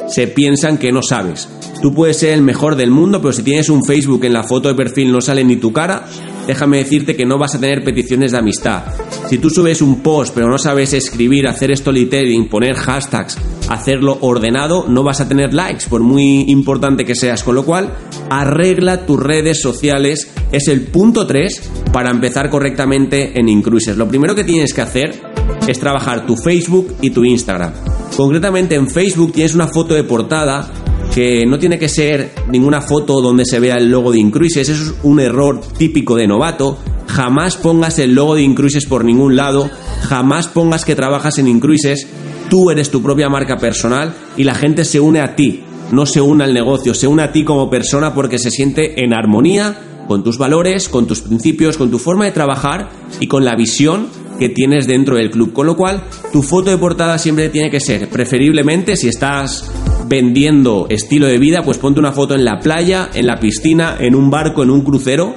se 0.08 0.26
piensan 0.26 0.76
que 0.76 0.90
no 0.90 1.02
sabes. 1.02 1.48
Tú 1.80 1.94
puedes 1.94 2.16
ser 2.16 2.32
el 2.34 2.42
mejor 2.42 2.74
del 2.74 2.90
mundo, 2.90 3.20
pero 3.20 3.32
si 3.32 3.44
tienes 3.44 3.68
un 3.68 3.84
Facebook 3.84 4.24
en 4.24 4.32
la 4.32 4.42
foto 4.42 4.68
de 4.68 4.74
perfil 4.74 5.12
no 5.12 5.20
sale 5.20 5.44
ni 5.44 5.54
tu 5.54 5.72
cara, 5.72 6.06
déjame 6.48 6.78
decirte 6.78 7.14
que 7.14 7.26
no 7.26 7.38
vas 7.38 7.54
a 7.54 7.60
tener 7.60 7.84
peticiones 7.84 8.32
de 8.32 8.38
amistad. 8.38 8.82
Si 9.28 9.38
tú 9.38 9.50
subes 9.50 9.82
un 9.82 10.00
post 10.02 10.34
pero 10.34 10.48
no 10.48 10.58
sabes 10.58 10.92
escribir, 10.92 11.46
hacer 11.46 11.76
storytelling, 11.76 12.48
poner 12.48 12.74
hashtags, 12.74 13.36
hacerlo 13.68 14.18
ordenado, 14.20 14.86
no 14.88 15.02
vas 15.02 15.20
a 15.20 15.28
tener 15.28 15.54
likes, 15.54 15.86
por 15.88 16.00
muy 16.00 16.50
importante 16.50 17.04
que 17.04 17.14
seas. 17.14 17.44
Con 17.44 17.54
lo 17.54 17.64
cual, 17.64 17.92
arregla 18.28 19.06
tus 19.06 19.20
redes 19.20 19.60
sociales. 19.60 20.30
Es 20.52 20.68
el 20.68 20.82
punto 20.82 21.26
3 21.26 21.70
para 21.92 22.10
empezar 22.10 22.50
correctamente 22.50 23.38
en 23.38 23.48
Incruises. 23.48 23.96
Lo 23.96 24.08
primero 24.08 24.34
que 24.34 24.44
tienes 24.44 24.74
que 24.74 24.80
hacer 24.80 25.20
es 25.66 25.78
trabajar 25.78 26.26
tu 26.26 26.36
Facebook 26.36 26.96
y 27.00 27.10
tu 27.10 27.24
Instagram. 27.24 27.72
Concretamente 28.16 28.74
en 28.74 28.88
Facebook 28.88 29.32
tienes 29.32 29.54
una 29.54 29.68
foto 29.68 29.94
de 29.94 30.04
portada 30.04 30.68
que 31.14 31.44
no 31.46 31.58
tiene 31.58 31.78
que 31.78 31.88
ser 31.88 32.30
ninguna 32.50 32.80
foto 32.80 33.20
donde 33.20 33.44
se 33.44 33.58
vea 33.58 33.76
el 33.76 33.90
logo 33.90 34.12
de 34.12 34.18
Incruises, 34.18 34.68
eso 34.68 34.90
es 34.90 34.94
un 35.02 35.20
error 35.20 35.60
típico 35.76 36.16
de 36.16 36.26
novato. 36.26 36.78
Jamás 37.10 37.56
pongas 37.56 37.98
el 37.98 38.14
logo 38.14 38.36
de 38.36 38.42
Incruises 38.42 38.86
por 38.86 39.04
ningún 39.04 39.34
lado, 39.34 39.68
jamás 40.02 40.46
pongas 40.46 40.84
que 40.84 40.94
trabajas 40.94 41.38
en 41.38 41.48
Incruises, 41.48 42.06
tú 42.48 42.70
eres 42.70 42.90
tu 42.90 43.02
propia 43.02 43.28
marca 43.28 43.56
personal 43.56 44.14
y 44.36 44.44
la 44.44 44.54
gente 44.54 44.84
se 44.84 45.00
une 45.00 45.20
a 45.20 45.34
ti, 45.34 45.64
no 45.90 46.06
se 46.06 46.20
une 46.20 46.44
al 46.44 46.54
negocio, 46.54 46.94
se 46.94 47.08
une 47.08 47.24
a 47.24 47.32
ti 47.32 47.42
como 47.42 47.68
persona 47.68 48.14
porque 48.14 48.38
se 48.38 48.50
siente 48.50 49.02
en 49.02 49.12
armonía 49.12 49.76
con 50.06 50.22
tus 50.22 50.38
valores, 50.38 50.88
con 50.88 51.08
tus 51.08 51.20
principios, 51.20 51.76
con 51.76 51.90
tu 51.90 51.98
forma 51.98 52.26
de 52.26 52.32
trabajar 52.32 52.90
y 53.18 53.26
con 53.26 53.44
la 53.44 53.56
visión 53.56 54.06
que 54.38 54.48
tienes 54.48 54.86
dentro 54.86 55.16
del 55.16 55.30
club. 55.30 55.52
Con 55.52 55.66
lo 55.66 55.76
cual, 55.76 56.04
tu 56.32 56.42
foto 56.42 56.70
de 56.70 56.78
portada 56.78 57.18
siempre 57.18 57.48
tiene 57.48 57.70
que 57.70 57.80
ser, 57.80 58.08
preferiblemente, 58.08 58.96
si 58.96 59.08
estás 59.08 59.70
vendiendo 60.08 60.86
estilo 60.88 61.26
de 61.26 61.38
vida, 61.38 61.62
pues 61.62 61.78
ponte 61.78 62.00
una 62.00 62.12
foto 62.12 62.34
en 62.34 62.44
la 62.44 62.58
playa, 62.58 63.10
en 63.14 63.26
la 63.26 63.38
piscina, 63.38 63.96
en 64.00 64.14
un 64.14 64.30
barco, 64.30 64.62
en 64.62 64.70
un 64.70 64.82
crucero, 64.82 65.34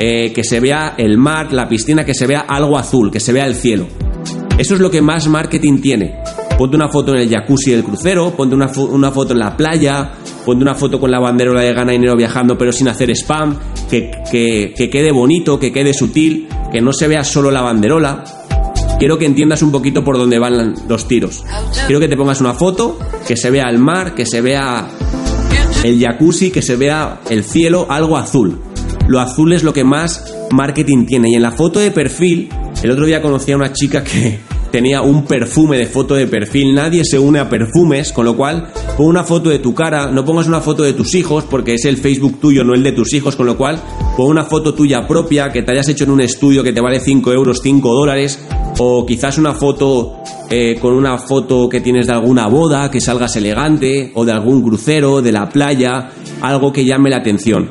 eh, 0.00 0.32
que 0.32 0.44
se 0.44 0.60
vea 0.60 0.94
el 0.98 1.18
mar, 1.18 1.52
la 1.52 1.68
piscina, 1.68 2.04
que 2.04 2.14
se 2.14 2.26
vea 2.26 2.40
algo 2.40 2.78
azul, 2.78 3.10
que 3.10 3.20
se 3.20 3.32
vea 3.32 3.46
el 3.46 3.54
cielo. 3.54 3.86
Eso 4.58 4.74
es 4.74 4.80
lo 4.80 4.90
que 4.90 5.02
más 5.02 5.28
marketing 5.28 5.80
tiene. 5.80 6.16
Ponte 6.56 6.76
una 6.76 6.88
foto 6.88 7.12
en 7.12 7.20
el 7.20 7.28
jacuzzi 7.28 7.72
del 7.72 7.82
crucero, 7.82 8.30
ponte 8.36 8.54
una, 8.54 8.68
foto 8.68 9.32
en 9.32 9.38
la 9.38 9.56
playa, 9.56 10.12
ponte 10.44 10.62
una 10.62 10.74
foto 10.74 11.00
con 11.00 11.10
la 11.10 11.18
banderola 11.18 11.62
de 11.62 11.72
gana 11.72 11.92
dinero 11.92 12.16
viajando 12.16 12.56
pero 12.56 12.70
sin 12.70 12.86
hacer 12.86 13.10
spam, 13.10 13.58
que, 13.90 14.12
que 14.30 14.90
quede 14.90 15.10
bonito, 15.10 15.58
que 15.58 15.72
quede 15.72 15.92
sutil, 15.92 16.46
que 16.70 16.80
no 16.80 16.92
se 16.92 17.08
vea 17.08 17.24
solo 17.24 17.50
la 17.50 17.62
banderola 17.62 18.22
quiero 18.98 19.18
que 19.18 19.26
entiendas 19.26 19.62
un 19.62 19.70
poquito 19.70 20.02
por 20.04 20.16
dónde 20.16 20.38
van 20.38 20.74
los 20.88 21.08
tiros. 21.08 21.44
Quiero 21.86 22.00
que 22.00 22.08
te 22.08 22.16
pongas 22.16 22.40
una 22.40 22.54
foto, 22.54 22.98
que 23.26 23.36
se 23.36 23.50
vea 23.50 23.68
el 23.68 23.78
mar, 23.78 24.14
que 24.14 24.24
se 24.26 24.40
vea 24.40 24.88
el 25.82 26.00
jacuzzi, 26.00 26.50
que 26.50 26.62
se 26.62 26.76
vea 26.76 27.20
el 27.28 27.44
cielo, 27.44 27.86
algo 27.90 28.16
azul. 28.16 28.58
Lo 29.06 29.20
azul 29.20 29.52
es 29.52 29.62
lo 29.62 29.72
que 29.72 29.84
más 29.84 30.34
marketing 30.50 31.06
tiene. 31.06 31.30
Y 31.30 31.34
en 31.34 31.42
la 31.42 31.52
foto 31.52 31.78
de 31.78 31.90
perfil, 31.90 32.48
el 32.82 32.90
otro 32.90 33.06
día 33.06 33.20
conocí 33.20 33.52
a 33.52 33.56
una 33.56 33.72
chica 33.72 34.02
que 34.02 34.38
tenía 34.70 35.02
un 35.02 35.24
perfume 35.24 35.78
de 35.78 35.86
foto 35.86 36.14
de 36.14 36.26
perfil. 36.26 36.74
Nadie 36.74 37.04
se 37.04 37.18
une 37.18 37.38
a 37.38 37.48
perfumes, 37.48 38.12
con 38.12 38.24
lo 38.24 38.36
cual 38.36 38.68
pon 38.96 39.06
una 39.06 39.22
foto 39.22 39.50
de 39.50 39.58
tu 39.58 39.74
cara, 39.74 40.10
no 40.10 40.24
pongas 40.24 40.48
una 40.48 40.60
foto 40.60 40.82
de 40.82 40.94
tus 40.94 41.14
hijos 41.14 41.44
porque 41.44 41.74
es 41.74 41.84
el 41.84 41.96
Facebook 41.96 42.40
tuyo, 42.40 42.64
no 42.64 42.74
el 42.74 42.82
de 42.82 42.92
tus 42.92 43.12
hijos, 43.12 43.36
con 43.36 43.46
lo 43.46 43.56
cual 43.56 43.80
pon 44.16 44.26
una 44.26 44.44
foto 44.44 44.74
tuya 44.74 45.06
propia 45.06 45.52
que 45.52 45.62
te 45.62 45.72
hayas 45.72 45.88
hecho 45.88 46.04
en 46.04 46.10
un 46.10 46.20
estudio 46.20 46.62
que 46.62 46.72
te 46.72 46.80
vale 46.80 46.98
5 46.98 47.32
euros, 47.32 47.60
5 47.62 47.94
dólares, 47.94 48.44
o 48.78 49.04
quizás 49.06 49.38
una 49.38 49.52
foto 49.52 50.16
eh, 50.50 50.76
con 50.80 50.94
una 50.94 51.18
foto 51.18 51.68
que 51.68 51.80
tienes 51.80 52.06
de 52.06 52.14
alguna 52.14 52.48
boda, 52.48 52.90
que 52.90 53.00
salgas 53.00 53.36
elegante, 53.36 54.12
o 54.14 54.24
de 54.24 54.32
algún 54.32 54.62
crucero, 54.62 55.22
de 55.22 55.32
la 55.32 55.48
playa, 55.48 56.10
algo 56.40 56.72
que 56.72 56.84
llame 56.84 57.10
la 57.10 57.18
atención. 57.18 57.70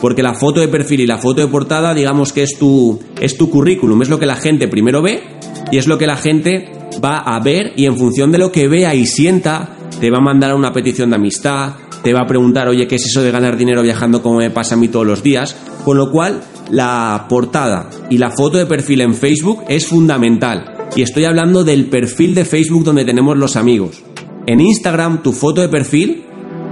Porque 0.00 0.22
la 0.22 0.34
foto 0.34 0.60
de 0.60 0.68
perfil 0.68 1.00
y 1.00 1.06
la 1.06 1.18
foto 1.18 1.40
de 1.40 1.48
portada, 1.48 1.94
digamos 1.94 2.32
que 2.32 2.42
es 2.42 2.58
tu, 2.58 2.98
es 3.20 3.36
tu 3.36 3.50
currículum, 3.50 4.02
es 4.02 4.08
lo 4.08 4.18
que 4.18 4.26
la 4.26 4.36
gente 4.36 4.68
primero 4.68 5.02
ve 5.02 5.22
y 5.70 5.78
es 5.78 5.86
lo 5.86 5.98
que 5.98 6.06
la 6.06 6.16
gente 6.16 6.72
va 7.04 7.18
a 7.18 7.38
ver 7.40 7.72
y 7.76 7.86
en 7.86 7.96
función 7.96 8.32
de 8.32 8.38
lo 8.38 8.50
que 8.50 8.68
vea 8.68 8.94
y 8.94 9.06
sienta, 9.06 9.76
te 10.00 10.10
va 10.10 10.18
a 10.18 10.22
mandar 10.22 10.54
una 10.54 10.72
petición 10.72 11.10
de 11.10 11.16
amistad, 11.16 11.74
te 12.02 12.14
va 12.14 12.22
a 12.22 12.26
preguntar, 12.26 12.68
oye, 12.68 12.86
¿qué 12.86 12.96
es 12.96 13.06
eso 13.06 13.22
de 13.22 13.30
ganar 13.30 13.56
dinero 13.56 13.82
viajando 13.82 14.22
como 14.22 14.38
me 14.38 14.50
pasa 14.50 14.74
a 14.74 14.78
mí 14.78 14.88
todos 14.88 15.06
los 15.06 15.22
días? 15.22 15.56
Con 15.84 15.98
lo 15.98 16.10
cual, 16.10 16.42
la 16.70 17.26
portada 17.28 17.90
y 18.08 18.18
la 18.18 18.30
foto 18.30 18.58
de 18.58 18.66
perfil 18.66 19.02
en 19.02 19.14
Facebook 19.14 19.64
es 19.68 19.86
fundamental. 19.86 20.88
Y 20.96 21.02
estoy 21.02 21.24
hablando 21.24 21.62
del 21.62 21.86
perfil 21.86 22.34
de 22.34 22.44
Facebook 22.44 22.84
donde 22.84 23.04
tenemos 23.04 23.36
los 23.36 23.56
amigos. 23.56 24.02
En 24.46 24.60
Instagram, 24.60 25.22
tu 25.22 25.32
foto 25.32 25.60
de 25.60 25.68
perfil 25.68 26.24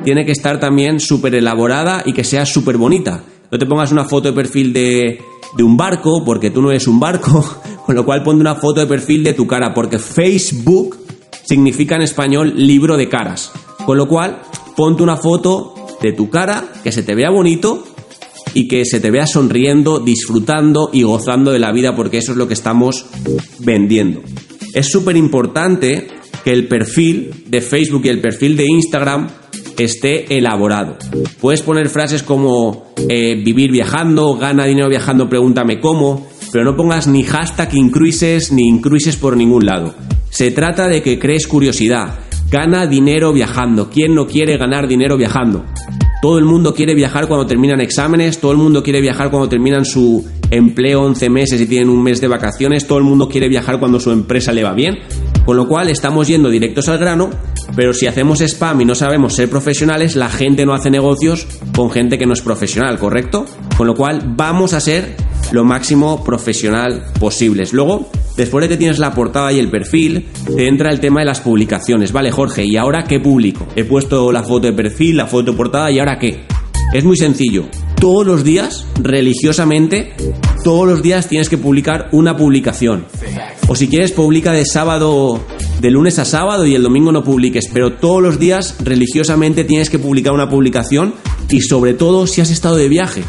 tiene 0.09 0.25
que 0.25 0.33
estar 0.33 0.59
también 0.59 1.01
súper 1.01 1.35
elaborada 1.35 2.03
y 2.07 2.15
que 2.15 2.25
sea 2.25 2.47
súper 2.47 2.79
bonita. 2.79 3.23
No 3.53 3.59
te 3.59 3.67
pongas 3.67 3.93
una 3.93 4.07
foto 4.07 4.29
de 4.29 4.35
perfil 4.35 4.73
de, 4.73 5.21
un 5.59 5.77
barco, 5.77 6.25
porque 6.25 6.49
tú 6.49 6.63
no 6.63 6.71
eres 6.71 6.89
un 6.89 6.99
barco, 6.99 7.45
con 7.85 7.95
lo 7.95 8.07
cual 8.07 8.23
ponte 8.23 8.41
una 8.41 8.55
foto 8.55 8.81
de 8.81 8.87
perfil 8.87 9.23
de 9.23 9.35
tu 9.35 9.47
cara, 9.47 9.75
porque 9.75 9.99
Facebook 9.99 10.97
significa 11.45 11.97
en 11.97 12.01
español 12.01 12.55
libro 12.57 12.97
de 12.97 13.07
caras. 13.11 13.53
Con 13.85 13.99
lo 13.99 14.09
cual, 14.09 14.41
ponte 14.75 15.03
una 15.03 15.19
foto 15.19 15.75
de 16.01 16.15
tu 16.15 16.31
cara, 16.31 16.65
que 16.83 16.91
se 16.91 17.03
te 17.03 17.15
vea 17.15 17.29
bonito 17.29 17.85
y 18.55 18.67
que 18.67 18.87
se 18.87 18.99
te 18.99 19.11
vea 19.11 19.27
sonriendo, 19.27 19.99
disfrutando 19.99 20.89
y 20.91 21.03
gozando 21.03 21.53
de 21.53 21.59
la 21.59 21.71
vida, 21.71 21.95
porque 21.95 22.17
eso 22.17 22.33
es 22.33 22.39
lo 22.39 22.49
que 22.49 22.55
estamos 22.55 23.05
vendiendo. 23.59 24.23
Es 24.73 24.91
súper 24.91 25.19
importante 25.19 26.09
que 26.43 26.53
el 26.55 26.67
perfil 26.67 27.45
de 27.45 27.61
Facebook 27.61 28.07
y 28.07 28.09
el 28.09 28.23
perfil 28.23 28.57
de 28.57 28.65
Instagram 28.65 29.29
esté 29.85 30.37
elaborado. 30.37 30.97
Puedes 31.41 31.63
poner 31.63 31.89
frases 31.89 32.23
como 32.23 32.93
eh, 33.09 33.35
vivir 33.45 33.71
viajando, 33.71 34.37
gana 34.37 34.65
dinero 34.65 34.89
viajando, 34.89 35.29
pregúntame 35.29 35.81
cómo, 35.81 36.27
pero 36.53 36.65
no 36.65 36.77
pongas 36.77 37.07
ni 37.07 37.25
hashtag 37.25 37.75
incruises 37.75 38.53
ni 38.53 38.69
incruises 38.69 39.17
por 39.17 39.37
ningún 39.37 39.67
lado. 39.67 39.95
Se 40.31 40.51
trata 40.51 40.89
de 40.89 41.03
que 41.03 41.19
crees 41.19 41.47
curiosidad. 41.47 42.21
Gana 42.51 42.87
dinero 42.87 43.33
viajando. 43.33 43.91
¿Quién 43.91 44.15
no 44.15 44.27
quiere 44.27 44.57
ganar 44.57 44.89
dinero 44.89 45.17
viajando? 45.17 45.65
Todo 46.21 46.39
el 46.39 46.45
mundo 46.45 46.75
quiere 46.75 46.95
viajar 46.95 47.29
cuando 47.29 47.47
terminan 47.47 47.81
exámenes, 47.81 48.41
todo 48.41 48.51
el 48.51 48.59
mundo 48.59 48.83
quiere 48.83 49.01
viajar 49.01 49.31
cuando 49.31 49.49
terminan 49.49 49.85
su 49.85 50.27
empleo 50.51 51.03
11 51.03 51.31
meses 51.31 51.61
y 51.61 51.67
tienen 51.67 51.89
un 51.89 52.03
mes 52.03 52.21
de 52.21 52.27
vacaciones, 52.27 52.89
todo 52.89 52.99
el 52.99 53.05
mundo 53.05 53.29
quiere 53.29 53.49
viajar 53.49 53.79
cuando 53.79 54.01
su 54.01 54.11
empresa 54.11 54.53
le 54.53 54.65
va 54.65 54.73
bien. 54.73 54.99
Con 55.45 55.57
lo 55.57 55.69
cual 55.69 55.89
estamos 55.91 56.27
yendo 56.27 56.51
directos 56.51 56.89
al 56.89 56.99
grano, 56.99 57.31
pero 57.77 57.95
si 57.95 58.09
hacemos 58.09 58.41
spam 58.41 58.81
y 58.81 58.85
no 58.85 58.97
sabemos 58.97 59.35
ser 59.35 59.49
profesionales, 59.49 60.17
la 60.17 60.29
gente 60.29 60.67
no 60.67 60.75
hace 60.75 60.91
negocios 60.91 61.47
con 61.77 61.91
gente 61.91 62.19
que 62.19 62.27
no 62.27 62.33
es 62.33 62.43
profesional, 62.43 62.99
¿correcto? 62.99 63.47
Con 63.77 63.87
lo 63.87 63.95
cual 63.95 64.35
vamos 64.37 64.75
a 64.75 64.81
ser 64.81 65.15
lo 65.53 65.65
máximo 65.65 66.25
profesional 66.25 67.05
posibles. 67.21 67.73
Luego, 67.73 68.11
después 68.39 68.63
de 68.63 68.69
que 68.69 68.77
tienes 68.77 69.01
la 69.01 69.13
portada 69.13 69.53
y 69.53 69.59
el 69.59 69.69
perfil, 69.69 70.29
te 70.57 70.69
entra 70.69 70.91
el 70.91 71.01
tema 71.01 71.21
de 71.21 71.27
las 71.27 71.41
publicaciones. 71.41 72.13
Vale, 72.13 72.31
Jorge, 72.31 72.65
¿y 72.65 72.77
ahora 72.77 73.03
qué 73.03 73.19
publico? 73.19 73.67
He 73.75 73.85
puesto 73.85 74.31
la 74.31 74.45
foto 74.45 74.69
de 74.69 74.73
perfil, 74.73 75.17
la 75.17 75.27
foto 75.27 75.51
de 75.51 75.57
portada, 75.57 75.91
¿y 75.91 75.99
ahora 75.99 76.19
qué? 76.19 76.45
Es 76.95 77.05
muy 77.05 77.17
sencillo. 77.17 77.65
Todos 78.01 78.25
los 78.25 78.45
días, 78.45 78.87
religiosamente, 79.03 80.15
todos 80.63 80.87
los 80.87 81.03
días 81.03 81.29
tienes 81.29 81.49
que 81.49 81.59
publicar 81.59 82.09
una 82.13 82.37
publicación. 82.37 83.07
O 83.67 83.75
si 83.75 83.89
quieres, 83.89 84.13
publica 84.13 84.53
de 84.53 84.65
sábado, 84.65 85.41
de 85.81 85.91
lunes 85.91 86.21
a 86.21 86.25
sábado 86.25 86.65
y 86.65 86.77
el 86.77 86.85
domingo 86.85 87.11
no 87.11 87.25
publiques. 87.25 87.65
Pero 87.73 87.95
todos 87.95 88.23
los 88.23 88.39
días, 88.39 88.77
religiosamente, 88.85 89.65
tienes 89.65 89.91
que 89.91 89.99
publicar 89.99 90.33
una 90.33 90.49
publicación 90.49 91.13
y 91.51 91.61
sobre 91.61 91.93
todo 91.93 92.29
si 92.29 92.41
has 92.41 92.51
estado 92.51 92.77
de 92.77 92.89
viaje. 92.89 93.25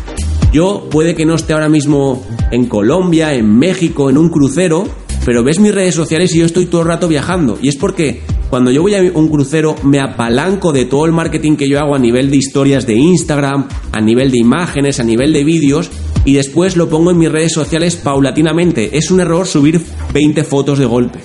Yo 0.51 0.88
puede 0.89 1.13
que 1.13 1.25
no 1.25 1.36
esté 1.36 1.53
ahora 1.53 1.70
mismo 1.70 2.25
en 2.51 2.65
Colombia, 2.65 3.34
en 3.36 3.58
México, 3.58 4.10
en 4.10 4.18
un 4.18 4.29
crucero, 4.29 4.86
pero 5.24 5.44
ves 5.44 5.60
mis 5.60 5.74
redes 5.74 5.94
sociales 5.94 6.34
y 6.34 6.39
yo 6.39 6.46
estoy 6.46 6.65
todo 6.65 6.82
el 6.82 6.88
rato 6.88 7.08
viajando. 7.08 7.60
Y 7.62 7.68
es 7.68 7.75
porque 7.75 8.22
cuando 8.50 8.72
yo 8.72 8.82
voy 8.82 8.96
a 8.96 9.01
un 9.13 9.29
crucero 9.29 9.75
me 9.84 10.00
apalanco 10.00 10.72
de 10.72 10.86
todo 10.86 11.06
el 11.06 11.12
marketing 11.12 11.56
que 11.56 11.70
yo 11.70 11.79
hago 11.79 11.94
a 11.94 12.00
nivel 12.00 12.32
de 12.32 12.38
historias 12.38 12.88
de 12.88 12.96
Instagram, 12.96 13.68
a 13.91 14.01
nivel 14.01 14.32
de 14.32 14.39
imágenes, 14.39 15.00
a 15.00 15.03
nivel 15.03 15.34
de 15.34 15.44
vídeos 15.44 15.91
y 16.25 16.34
después 16.34 16.75
lo 16.75 16.89
pongo 16.89 17.12
en 17.12 17.20
mis 17.20 17.32
redes 17.32 17.53
sociales 17.53 17.96
paulatinamente. 17.96 18.98
Es 18.98 19.12
un 19.12 19.20
error 19.20 19.46
subir 19.46 19.79
20 20.13 20.44
fotos 20.46 20.79
de 20.79 20.86
golpe. 20.86 21.20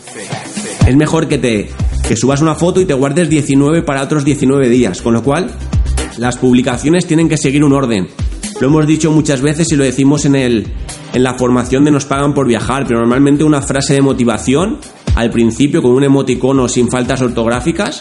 Es 0.86 0.96
mejor 0.96 1.28
que 1.28 1.38
te 1.38 1.70
que 2.06 2.16
subas 2.16 2.42
una 2.42 2.54
foto 2.54 2.82
y 2.82 2.84
te 2.84 2.92
guardes 2.92 3.30
19 3.30 3.80
para 3.80 4.02
otros 4.02 4.26
19 4.26 4.68
días, 4.68 5.00
con 5.00 5.14
lo 5.14 5.22
cual 5.22 5.50
las 6.18 6.36
publicaciones 6.36 7.06
tienen 7.06 7.30
que 7.30 7.38
seguir 7.38 7.64
un 7.64 7.72
orden. 7.72 8.08
Lo 8.60 8.68
hemos 8.68 8.86
dicho 8.86 9.10
muchas 9.10 9.40
veces 9.40 9.70
y 9.72 9.76
lo 9.76 9.84
decimos 9.84 10.24
en 10.24 10.36
el 10.36 10.66
en 11.12 11.22
la 11.22 11.34
formación 11.34 11.84
de 11.84 11.90
nos 11.90 12.04
pagan 12.04 12.34
por 12.34 12.46
viajar, 12.46 12.84
pero 12.86 13.00
normalmente 13.00 13.44
una 13.44 13.62
frase 13.62 13.94
de 13.94 14.02
motivación 14.02 14.78
al 15.14 15.30
principio 15.30 15.80
con 15.80 15.92
un 15.92 16.02
emoticono 16.02 16.68
sin 16.68 16.90
faltas 16.90 17.22
ortográficas. 17.22 18.00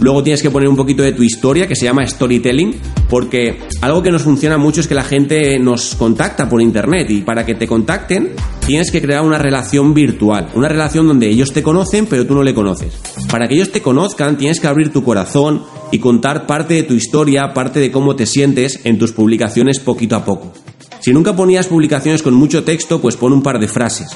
Luego 0.00 0.22
tienes 0.22 0.42
que 0.42 0.50
poner 0.50 0.68
un 0.68 0.76
poquito 0.76 1.02
de 1.02 1.12
tu 1.12 1.22
historia 1.22 1.66
que 1.66 1.76
se 1.76 1.84
llama 1.84 2.06
storytelling, 2.06 2.74
porque 3.08 3.60
algo 3.80 4.02
que 4.02 4.10
nos 4.10 4.22
funciona 4.22 4.58
mucho 4.58 4.80
es 4.80 4.88
que 4.88 4.94
la 4.94 5.04
gente 5.04 5.58
nos 5.58 5.94
contacta 5.94 6.48
por 6.48 6.60
internet 6.60 7.10
y 7.10 7.20
para 7.20 7.44
que 7.44 7.54
te 7.54 7.66
contacten 7.66 8.32
tienes 8.66 8.90
que 8.90 9.00
crear 9.00 9.22
una 9.22 9.38
relación 9.38 9.94
virtual, 9.94 10.48
una 10.54 10.68
relación 10.68 11.06
donde 11.06 11.28
ellos 11.28 11.52
te 11.52 11.62
conocen 11.62 12.06
pero 12.06 12.26
tú 12.26 12.34
no 12.34 12.42
le 12.42 12.54
conoces. 12.54 12.98
Para 13.30 13.46
que 13.46 13.54
ellos 13.54 13.70
te 13.70 13.82
conozcan 13.82 14.36
tienes 14.36 14.58
que 14.58 14.66
abrir 14.66 14.92
tu 14.92 15.04
corazón 15.04 15.62
y 15.94 16.00
contar 16.00 16.44
parte 16.44 16.74
de 16.74 16.82
tu 16.82 16.94
historia, 16.94 17.54
parte 17.54 17.78
de 17.78 17.92
cómo 17.92 18.16
te 18.16 18.26
sientes 18.26 18.80
en 18.82 18.98
tus 18.98 19.12
publicaciones 19.12 19.78
poquito 19.78 20.16
a 20.16 20.24
poco. 20.24 20.52
Si 20.98 21.12
nunca 21.12 21.36
ponías 21.36 21.68
publicaciones 21.68 22.20
con 22.20 22.34
mucho 22.34 22.64
texto, 22.64 23.00
pues 23.00 23.16
pon 23.16 23.32
un 23.32 23.44
par 23.44 23.60
de 23.60 23.68
frases. 23.68 24.08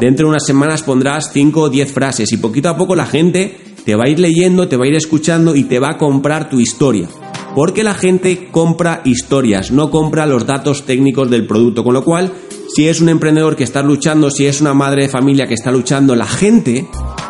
Dentro 0.00 0.26
de 0.26 0.30
unas 0.30 0.44
semanas 0.44 0.82
pondrás 0.82 1.30
5 1.32 1.60
o 1.60 1.68
10 1.68 1.92
frases 1.92 2.32
y 2.32 2.38
poquito 2.38 2.68
a 2.68 2.76
poco 2.76 2.96
la 2.96 3.06
gente 3.06 3.60
te 3.84 3.94
va 3.94 4.06
a 4.06 4.08
ir 4.08 4.18
leyendo, 4.18 4.66
te 4.66 4.76
va 4.76 4.86
a 4.86 4.88
ir 4.88 4.96
escuchando 4.96 5.54
y 5.54 5.62
te 5.62 5.78
va 5.78 5.90
a 5.90 5.98
comprar 5.98 6.50
tu 6.50 6.58
historia. 6.58 7.06
Porque 7.54 7.84
la 7.84 7.94
gente 7.94 8.48
compra 8.50 9.00
historias, 9.04 9.70
no 9.70 9.88
compra 9.92 10.26
los 10.26 10.46
datos 10.46 10.84
técnicos 10.84 11.30
del 11.30 11.46
producto. 11.46 11.84
Con 11.84 11.94
lo 11.94 12.02
cual, 12.02 12.32
si 12.74 12.88
es 12.88 13.00
un 13.00 13.08
emprendedor 13.08 13.54
que 13.54 13.62
está 13.62 13.84
luchando, 13.84 14.32
si 14.32 14.46
es 14.46 14.60
una 14.60 14.74
madre 14.74 15.02
de 15.02 15.08
familia 15.08 15.46
que 15.46 15.54
está 15.54 15.70
luchando, 15.70 16.16
la 16.16 16.26
gente 16.26 16.88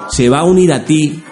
se 0.09 0.31
va 0.31 0.39
a 0.39 0.45
unir 0.45 0.73
a 0.73 0.87
ti 0.87 1.23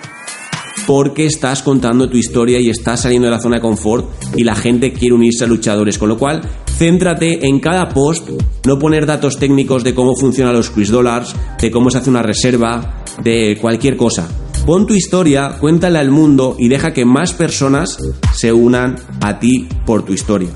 porque 0.88 1.26
estás 1.26 1.62
contando 1.62 2.09
tu 2.09 2.16
historia 2.16 2.59
y 2.59 2.71
estás 2.71 3.02
saliendo 3.02 3.26
de 3.26 3.33
la 3.33 3.42
zona 3.42 3.57
de 3.57 3.61
confort 3.61 4.09
y 4.35 4.42
la 4.42 4.54
gente 4.54 4.90
quiere 4.95 5.14
unirse 5.14 5.45
a 5.45 5.47
luchadores. 5.47 5.99
Con 5.99 6.09
lo 6.09 6.16
cual, 6.16 6.40
céntrate 6.78 7.47
en 7.47 7.61
cada 7.61 7.90
post, 7.90 8.30
no 8.64 8.78
poner 8.78 9.04
datos 9.04 9.38
técnicos 9.38 9.85
de 9.85 9.95
cómo 9.95 10.16
funcionan 10.16 10.54
los 10.54 10.71
quiz 10.71 10.88
dollars, 10.88 11.37
de 11.61 11.71
cómo 11.71 11.90
se 11.90 11.99
hace 11.99 12.09
una 12.09 12.23
reserva, 12.23 13.04
de 13.23 13.59
cualquier 13.61 13.99
cosa. 13.99 14.30
Pon 14.64 14.87
tu 14.87 14.95
historia, 14.95 15.59
cuéntale 15.61 15.99
al 15.99 16.11
mundo 16.11 16.57
y 16.59 16.68
deja 16.68 16.95
que 16.95 17.04
más 17.04 17.35
personas 17.35 17.99
se 18.35 18.50
unan 18.54 18.97
a 19.21 19.38
ti 19.38 19.68
por 19.85 20.07
tu 20.07 20.14
historia. 20.14 20.49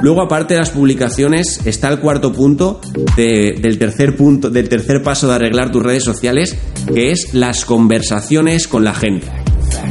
Luego, 0.00 0.22
aparte 0.22 0.54
de 0.54 0.60
las 0.60 0.70
publicaciones, 0.70 1.60
está 1.64 1.88
el 1.88 1.98
cuarto 1.98 2.32
punto 2.32 2.80
del 3.16 3.78
tercer 3.80 4.14
punto, 4.14 4.48
del 4.48 4.68
tercer 4.68 5.02
paso 5.02 5.26
de 5.26 5.34
arreglar 5.34 5.72
tus 5.72 5.82
redes 5.82 6.04
sociales, 6.04 6.56
que 6.94 7.10
es 7.10 7.34
las 7.34 7.64
conversaciones 7.64 8.68
con 8.68 8.84
la 8.84 8.94
gente. 8.94 9.41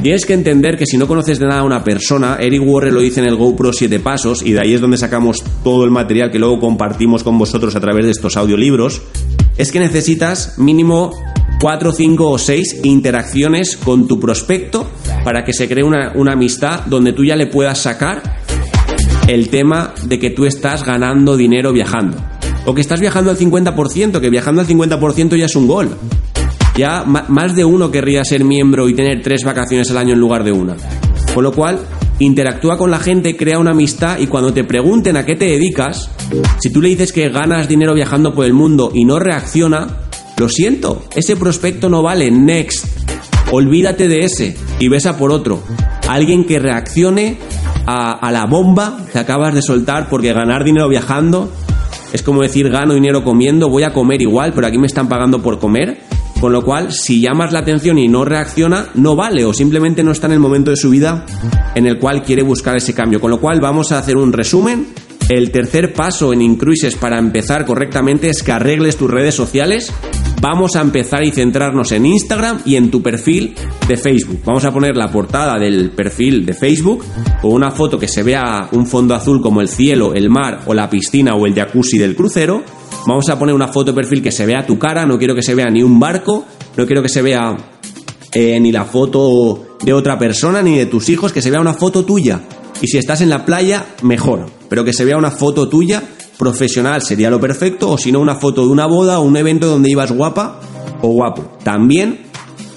Tienes 0.01 0.25
que 0.25 0.33
entender 0.33 0.77
que 0.77 0.85
si 0.85 0.97
no 0.97 1.07
conoces 1.07 1.38
de 1.38 1.45
nada 1.45 1.61
a 1.61 1.63
una 1.63 1.83
persona, 1.83 2.38
Eric 2.39 2.61
Warren 2.65 2.93
lo 2.93 3.01
dice 3.01 3.19
en 3.19 3.27
el 3.27 3.35
GoPro 3.35 3.71
7 3.71 4.00
pasos, 4.00 4.41
y 4.41 4.51
de 4.51 4.61
ahí 4.61 4.73
es 4.73 4.81
donde 4.81 4.97
sacamos 4.97 5.43
todo 5.63 5.83
el 5.83 5.91
material 5.91 6.31
que 6.31 6.39
luego 6.39 6.59
compartimos 6.59 7.23
con 7.23 7.38
vosotros 7.38 7.75
a 7.75 7.79
través 7.79 8.05
de 8.05 8.11
estos 8.11 8.35
audiolibros, 8.35 9.01
es 9.57 9.71
que 9.71 9.79
necesitas 9.79 10.57
mínimo 10.57 11.13
4, 11.59 11.91
5 11.91 12.29
o 12.29 12.38
6 12.39 12.81
interacciones 12.83 13.77
con 13.77 14.07
tu 14.07 14.19
prospecto 14.19 14.89
para 15.23 15.43
que 15.43 15.53
se 15.53 15.67
cree 15.67 15.83
una, 15.83 16.13
una 16.15 16.33
amistad 16.33 16.85
donde 16.88 17.13
tú 17.13 17.23
ya 17.23 17.35
le 17.35 17.45
puedas 17.45 17.77
sacar 17.77 18.23
el 19.27 19.50
tema 19.50 19.93
de 20.03 20.17
que 20.17 20.31
tú 20.31 20.45
estás 20.45 20.83
ganando 20.83 21.38
dinero 21.38 21.71
viajando. 21.71 22.17
O 22.65 22.73
que 22.73 22.81
estás 22.81 23.00
viajando 23.00 23.29
al 23.29 23.38
50%, 23.38 24.19
que 24.19 24.29
viajando 24.29 24.61
al 24.61 24.67
50% 24.67 25.38
ya 25.38 25.45
es 25.45 25.55
un 25.55 25.67
gol 25.67 25.95
ya 26.75 27.03
más 27.03 27.55
de 27.55 27.65
uno 27.65 27.91
querría 27.91 28.23
ser 28.23 28.43
miembro 28.43 28.87
y 28.87 28.93
tener 28.93 29.21
tres 29.21 29.43
vacaciones 29.43 29.89
al 29.91 29.97
año 29.97 30.13
en 30.13 30.19
lugar 30.19 30.43
de 30.43 30.51
una. 30.51 30.75
Con 31.33 31.43
lo 31.43 31.51
cual, 31.51 31.79
interactúa 32.19 32.77
con 32.77 32.91
la 32.91 32.99
gente, 32.99 33.35
crea 33.35 33.60
una 33.60 33.71
amistad 33.71 34.19
y 34.19 34.27
cuando 34.27 34.53
te 34.53 34.63
pregunten 34.63 35.17
a 35.17 35.25
qué 35.25 35.36
te 35.36 35.45
dedicas, 35.45 36.12
si 36.60 36.71
tú 36.71 36.81
le 36.81 36.89
dices 36.89 37.12
que 37.12 37.29
ganas 37.29 37.67
dinero 37.67 37.93
viajando 37.93 38.34
por 38.34 38.45
el 38.45 38.53
mundo 38.53 38.91
y 38.93 39.05
no 39.05 39.19
reacciona, 39.19 39.88
lo 40.38 40.49
siento, 40.49 41.03
ese 41.15 41.36
prospecto 41.36 41.89
no 41.89 42.01
vale, 42.01 42.31
next. 42.31 42.86
Olvídate 43.51 44.07
de 44.07 44.19
ese 44.19 44.55
y 44.79 44.88
besa 44.88 45.17
por 45.17 45.31
otro. 45.31 45.62
Alguien 46.07 46.45
que 46.45 46.57
reaccione 46.57 47.38
a, 47.86 48.12
a 48.13 48.31
la 48.31 48.45
bomba 48.45 49.05
que 49.12 49.19
acabas 49.19 49.53
de 49.53 49.62
soltar 49.62 50.07
porque 50.10 50.31
ganar 50.31 50.63
dinero 50.63 50.88
viajando 50.88 51.51
es 52.13 52.23
como 52.23 52.41
decir 52.41 52.69
gano 52.69 52.93
dinero 52.93 53.23
comiendo, 53.23 53.69
voy 53.69 53.84
a 53.84 53.93
comer 53.93 54.21
igual, 54.21 54.53
pero 54.53 54.67
aquí 54.67 54.77
me 54.77 54.88
están 54.88 55.07
pagando 55.07 55.41
por 55.41 55.60
comer 55.60 55.99
con 56.41 56.51
lo 56.51 56.63
cual, 56.63 56.91
si 56.91 57.21
llamas 57.21 57.54
la 57.54 57.60
atención 57.60 57.99
y 57.99 58.08
no 58.08 58.25
reacciona, 58.25 58.89
no 58.95 59.15
vale 59.15 59.45
o 59.45 59.54
simplemente 59.54 60.04
no 60.04 60.12
está 60.12 60.25
en 60.25 60.34
el 60.34 60.39
momento 60.39 60.71
de 60.71 60.75
su 60.75 60.89
vida 60.89 61.23
en 61.75 61.86
el 61.86 61.99
cual 61.99 62.23
quiere 62.23 62.41
buscar 62.41 62.75
ese 62.75 62.95
cambio. 62.95 63.21
Con 63.21 63.30
lo 63.30 63.39
cual, 63.39 63.62
vamos 63.62 63.91
a 63.91 63.99
hacer 63.99 64.17
un 64.17 64.34
resumen. 64.34 64.88
El 65.30 65.51
tercer 65.51 65.93
paso 65.93 66.34
en 66.34 66.41
Incruises 66.41 66.95
para 66.95 67.19
empezar 67.19 67.63
correctamente 67.63 68.27
es 68.27 68.41
que 68.41 68.51
arregles 68.51 68.97
tus 68.97 69.12
redes 69.12 69.36
sociales. 69.36 69.93
Vamos 70.41 70.75
a 70.75 70.82
empezar 70.82 71.23
y 71.23 71.30
centrarnos 71.30 71.91
en 71.91 72.08
Instagram 72.08 72.62
y 72.65 72.75
en 72.75 72.89
tu 72.89 73.04
perfil 73.04 73.54
de 73.88 73.95
Facebook. 73.95 74.41
Vamos 74.43 74.65
a 74.65 74.73
poner 74.73 74.97
la 74.97 75.12
portada 75.12 75.60
del 75.60 75.91
perfil 75.91 76.43
de 76.43 76.56
Facebook 76.56 77.06
con 77.39 77.51
una 77.54 77.69
foto 77.69 77.99
que 77.99 78.08
se 78.08 78.23
vea 78.23 78.67
un 78.71 78.88
fondo 78.88 79.13
azul 79.13 79.43
como 79.43 79.62
el 79.62 79.69
cielo, 79.69 80.15
el 80.15 80.32
mar 80.32 80.62
o 80.65 80.73
la 80.73 80.89
piscina 80.89 81.36
o 81.36 81.45
el 81.45 81.54
jacuzzi 81.54 81.99
del 81.99 82.15
crucero 82.15 82.63
Vamos 83.07 83.29
a 83.29 83.39
poner 83.39 83.55
una 83.55 83.67
foto 83.67 83.91
de 83.91 83.95
perfil 83.95 84.21
que 84.21 84.31
se 84.31 84.45
vea 84.45 84.65
tu 84.65 84.77
cara, 84.77 85.05
no 85.05 85.17
quiero 85.17 85.33
que 85.33 85.41
se 85.41 85.55
vea 85.55 85.69
ni 85.69 85.81
un 85.81 85.99
barco, 85.99 86.45
no 86.77 86.85
quiero 86.85 87.01
que 87.01 87.09
se 87.09 87.21
vea 87.21 87.57
eh, 88.33 88.59
ni 88.59 88.71
la 88.71 88.85
foto 88.85 89.77
de 89.83 89.93
otra 89.93 90.17
persona 90.19 90.61
ni 90.61 90.77
de 90.77 90.85
tus 90.85 91.09
hijos, 91.09 91.33
que 91.33 91.41
se 91.41 91.49
vea 91.49 91.59
una 91.59 91.73
foto 91.73 92.05
tuya. 92.05 92.41
Y 92.79 92.87
si 92.87 92.97
estás 92.97 93.21
en 93.21 93.29
la 93.29 93.45
playa, 93.45 93.85
mejor, 94.03 94.45
pero 94.69 94.83
que 94.83 94.93
se 94.93 95.05
vea 95.05 95.17
una 95.17 95.31
foto 95.31 95.67
tuya 95.67 96.03
profesional 96.37 97.03
sería 97.03 97.29
lo 97.29 97.39
perfecto, 97.39 97.91
o 97.91 97.97
si 97.99 98.11
no, 98.11 98.19
una 98.19 98.35
foto 98.35 98.65
de 98.65 98.71
una 98.71 98.87
boda 98.87 99.19
o 99.19 99.21
un 99.21 99.37
evento 99.37 99.67
donde 99.67 99.91
ibas 99.91 100.11
guapa 100.11 100.59
o 101.01 101.09
guapo. 101.09 101.57
También, 101.63 102.21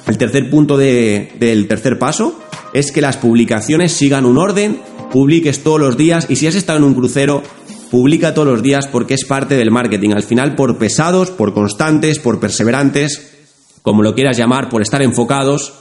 el 0.07 0.19
tercer 0.19 0.51
punto 0.51 0.77
del 0.77 1.67
tercer 1.67 1.99
paso 1.99 2.39
es 2.75 2.93
que 2.93 3.01
las 3.01 3.17
publicaciones 3.17 3.93
sigan 3.93 4.27
un 4.27 4.37
orden, 4.37 4.81
publiques 5.11 5.63
todos 5.63 5.81
los 5.81 5.97
días 5.97 6.27
y 6.29 6.37
si 6.37 6.47
has 6.47 6.57
estado 6.57 6.79
en 6.79 6.85
un 6.85 6.95
crucero, 6.95 7.43
publica 7.91 8.35
todos 8.35 8.49
los 8.49 8.63
días 8.63 8.87
porque 8.87 9.15
es 9.15 9.25
parte 9.25 9.57
del 9.57 9.71
marketing. 9.71 10.11
Al 10.11 10.23
final, 10.23 10.55
por 10.55 10.79
pesados, 10.79 11.31
por 11.31 11.55
constantes, 11.55 12.19
por 12.19 12.41
perseverantes, 12.41 13.35
como 13.83 14.03
lo 14.03 14.15
quieras 14.15 14.37
llamar, 14.37 14.69
por 14.69 14.83
estar 14.83 15.03
enfocados, 15.03 15.75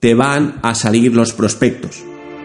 te 0.00 0.14
van 0.14 0.58
a 0.62 0.74
salir 0.74 1.14
los 1.14 1.32
prospectos. 1.32 2.02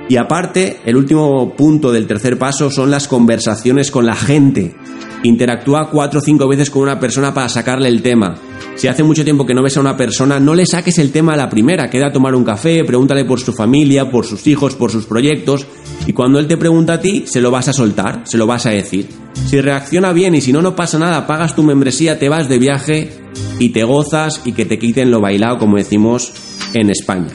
Y 0.09 0.15
aparte, 0.15 0.77
el 0.85 0.95
último 0.95 1.53
punto 1.55 1.91
del 1.91 2.07
tercer 2.07 2.37
paso 2.37 2.71
son 2.71 2.91
las 2.91 3.07
conversaciones 3.07 3.91
con 3.91 4.05
la 4.05 4.15
gente. 4.15 4.75
Interactúa 5.23 5.89
cuatro 5.89 6.19
o 6.19 6.23
cinco 6.23 6.47
veces 6.47 6.69
con 6.69 6.83
una 6.83 6.99
persona 6.99 7.33
para 7.33 7.49
sacarle 7.49 7.89
el 7.89 8.01
tema. 8.01 8.35
Si 8.75 8.87
hace 8.87 9.03
mucho 9.03 9.23
tiempo 9.23 9.45
que 9.45 9.53
no 9.53 9.63
ves 9.63 9.75
a 9.75 9.81
una 9.81 9.97
persona, 9.97 10.39
no 10.39 10.53
le 10.53 10.65
saques 10.65 10.99
el 10.99 11.11
tema 11.11 11.33
a 11.33 11.37
la 11.37 11.49
primera, 11.49 11.89
queda 11.89 12.07
a 12.07 12.13
tomar 12.13 12.35
un 12.35 12.45
café, 12.45 12.85
pregúntale 12.85 13.25
por 13.25 13.39
su 13.41 13.51
familia, 13.51 14.09
por 14.09 14.25
sus 14.25 14.45
hijos, 14.47 14.75
por 14.75 14.91
sus 14.91 15.05
proyectos, 15.05 15.65
y 16.05 16.13
cuando 16.13 16.39
él 16.39 16.47
te 16.47 16.57
pregunta 16.57 16.93
a 16.93 16.99
ti, 16.99 17.23
se 17.27 17.41
lo 17.41 17.51
vas 17.51 17.67
a 17.67 17.73
soltar, 17.73 18.21
se 18.25 18.37
lo 18.37 18.47
vas 18.47 18.65
a 18.65 18.69
decir. 18.69 19.09
Si 19.47 19.59
reacciona 19.59 20.13
bien 20.13 20.35
y 20.35 20.41
si 20.41 20.53
no, 20.53 20.61
no 20.61 20.75
pasa 20.75 20.99
nada, 20.99 21.27
pagas 21.27 21.55
tu 21.55 21.63
membresía, 21.63 22.19
te 22.19 22.29
vas 22.29 22.47
de 22.47 22.59
viaje 22.59 23.11
y 23.59 23.69
te 23.69 23.83
gozas 23.83 24.41
y 24.45 24.53
que 24.53 24.65
te 24.65 24.79
quiten 24.79 25.11
lo 25.11 25.19
bailado, 25.21 25.57
como 25.57 25.77
decimos 25.77 26.33
en 26.73 26.89
España. 26.89 27.27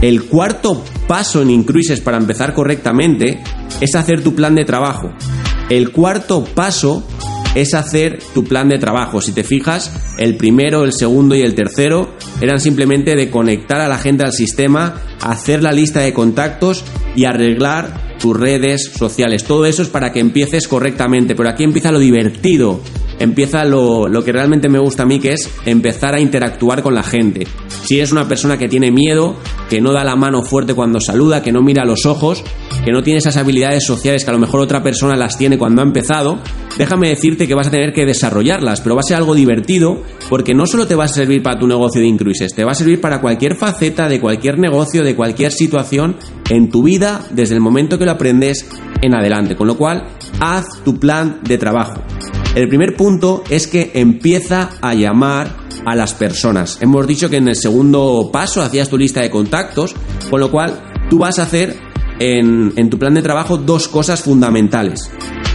El 0.00 0.24
cuarto 0.24 0.82
paso 1.06 1.42
en 1.42 1.50
Incruises 1.50 2.00
para 2.00 2.16
empezar 2.16 2.54
correctamente 2.54 3.40
es 3.80 3.94
hacer 3.94 4.22
tu 4.22 4.34
plan 4.34 4.54
de 4.54 4.64
trabajo. 4.64 5.12
El 5.68 5.92
cuarto 5.92 6.44
paso 6.44 7.06
es 7.54 7.74
hacer 7.74 8.18
tu 8.34 8.44
plan 8.44 8.68
de 8.68 8.78
trabajo. 8.78 9.20
Si 9.20 9.32
te 9.32 9.44
fijas, 9.44 9.92
el 10.18 10.36
primero, 10.36 10.84
el 10.84 10.92
segundo 10.92 11.34
y 11.34 11.42
el 11.42 11.54
tercero 11.54 12.14
eran 12.40 12.60
simplemente 12.60 13.14
de 13.14 13.30
conectar 13.30 13.80
a 13.80 13.88
la 13.88 13.98
gente 13.98 14.24
al 14.24 14.32
sistema, 14.32 15.00
hacer 15.20 15.62
la 15.62 15.72
lista 15.72 16.00
de 16.00 16.12
contactos 16.12 16.84
y 17.14 17.24
arreglar 17.24 18.12
tus 18.18 18.38
redes 18.38 18.92
sociales. 18.96 19.44
Todo 19.44 19.66
eso 19.66 19.82
es 19.82 19.88
para 19.88 20.12
que 20.12 20.20
empieces 20.20 20.68
correctamente, 20.68 21.34
pero 21.34 21.48
aquí 21.48 21.64
empieza 21.64 21.90
lo 21.90 21.98
divertido, 21.98 22.80
empieza 23.18 23.64
lo, 23.64 24.08
lo, 24.08 24.24
que 24.24 24.32
realmente 24.32 24.68
me 24.68 24.78
gusta 24.78 25.02
a 25.02 25.06
mí, 25.06 25.18
que 25.18 25.32
es 25.32 25.50
empezar 25.66 26.14
a 26.14 26.20
interactuar 26.20 26.82
con 26.82 26.94
la 26.94 27.02
gente. 27.02 27.46
Si 27.84 27.96
eres 27.96 28.12
una 28.12 28.28
persona 28.28 28.56
que 28.58 28.68
tiene 28.68 28.92
miedo, 28.92 29.36
que 29.68 29.80
no 29.80 29.92
da 29.92 30.04
la 30.04 30.14
mano 30.14 30.44
fuerte 30.44 30.74
cuando 30.74 31.00
saluda, 31.00 31.42
que 31.42 31.50
no 31.50 31.62
mira 31.62 31.82
a 31.82 31.86
los 31.86 32.06
ojos, 32.06 32.44
que 32.84 32.92
no 32.92 33.02
tiene 33.02 33.18
esas 33.18 33.36
habilidades 33.36 33.84
sociales 33.84 34.24
que 34.24 34.30
a 34.30 34.34
lo 34.34 34.38
mejor 34.38 34.60
otra 34.60 34.82
persona 34.82 35.16
las 35.16 35.36
tiene 35.36 35.58
cuando 35.58 35.82
ha 35.82 35.84
empezado, 35.84 36.38
déjame 36.78 37.08
decirte 37.08 37.46
que 37.46 37.54
vas 37.54 37.68
a 37.68 37.70
tener 37.70 37.92
que 37.92 38.06
desarrollarlas, 38.06 38.80
pero 38.80 38.94
va 38.94 39.00
a 39.00 39.04
ser 39.04 39.16
algo 39.16 39.34
divertido 39.34 40.02
porque 40.28 40.54
no 40.54 40.66
solo 40.66 40.86
te 40.86 40.94
va 40.94 41.04
a 41.04 41.08
servir 41.08 41.42
para 41.42 41.58
tu 41.58 41.66
negocio 41.66 42.00
de 42.00 42.08
incruises, 42.08 42.54
te 42.54 42.64
va 42.64 42.72
a 42.72 42.74
servir 42.74 43.00
para 43.00 43.20
cualquier 43.20 43.54
faceta 43.56 44.08
de 44.08 44.20
cualquier 44.20 44.58
negocio, 44.58 45.02
de 45.02 45.14
cualquier 45.14 45.52
situación 45.52 46.16
en 46.50 46.70
tu 46.70 46.82
vida 46.82 47.24
desde 47.30 47.54
el 47.54 47.60
momento 47.60 47.98
que 47.98 48.04
lo 48.04 48.12
aprendes 48.12 48.68
en 49.00 49.14
adelante. 49.14 49.56
Con 49.56 49.66
lo 49.66 49.76
cual, 49.76 50.08
haz 50.40 50.64
tu 50.84 50.98
plan 50.98 51.40
de 51.42 51.58
trabajo. 51.58 52.02
El 52.54 52.68
primer 52.68 52.96
punto 52.96 53.42
es 53.48 53.66
que 53.66 53.92
empieza 53.94 54.70
a 54.80 54.94
llamar 54.94 55.56
a 55.84 55.96
las 55.96 56.14
personas. 56.14 56.78
Hemos 56.80 57.06
dicho 57.06 57.28
que 57.28 57.36
en 57.36 57.48
el 57.48 57.56
segundo 57.56 58.30
paso 58.32 58.62
hacías 58.62 58.88
tu 58.88 58.98
lista 58.98 59.20
de 59.20 59.30
contactos, 59.30 59.94
con 60.30 60.40
lo 60.40 60.50
cual 60.50 60.82
tú 61.10 61.18
vas 61.18 61.38
a 61.38 61.44
hacer 61.44 61.76
en, 62.18 62.72
en 62.76 62.90
tu 62.90 62.98
plan 62.98 63.14
de 63.14 63.22
trabajo 63.22 63.56
dos 63.56 63.88
cosas 63.88 64.22
fundamentales 64.22 65.10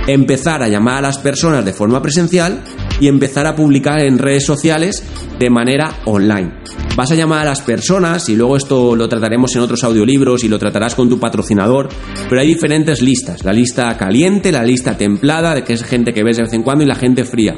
empezar 0.07 0.63
a 0.63 0.67
llamar 0.67 0.99
a 0.99 1.01
las 1.01 1.19
personas 1.19 1.63
de 1.65 1.73
forma 1.73 2.01
presencial 2.01 2.63
y 2.99 3.07
empezar 3.07 3.45
a 3.45 3.55
publicar 3.55 4.01
en 4.01 4.17
redes 4.17 4.45
sociales 4.45 5.03
de 5.37 5.49
manera 5.49 5.99
online. 6.05 6.51
Vas 6.95 7.11
a 7.11 7.15
llamar 7.15 7.41
a 7.41 7.49
las 7.51 7.61
personas 7.61 8.27
y 8.29 8.35
luego 8.35 8.57
esto 8.57 8.95
lo 8.95 9.07
trataremos 9.07 9.55
en 9.55 9.61
otros 9.61 9.83
audiolibros 9.83 10.43
y 10.43 10.47
lo 10.47 10.57
tratarás 10.57 10.95
con 10.95 11.09
tu 11.09 11.19
patrocinador, 11.19 11.89
pero 12.27 12.41
hay 12.41 12.47
diferentes 12.47 13.01
listas, 13.01 13.43
la 13.43 13.53
lista 13.53 13.95
caliente, 13.97 14.51
la 14.51 14.63
lista 14.63 14.97
templada, 14.97 15.53
de 15.53 15.63
que 15.63 15.73
es 15.73 15.83
gente 15.83 16.13
que 16.13 16.23
ves 16.23 16.37
de 16.37 16.43
vez 16.43 16.53
en 16.53 16.63
cuando 16.63 16.83
y 16.83 16.87
la 16.87 16.95
gente 16.95 17.23
fría. 17.23 17.55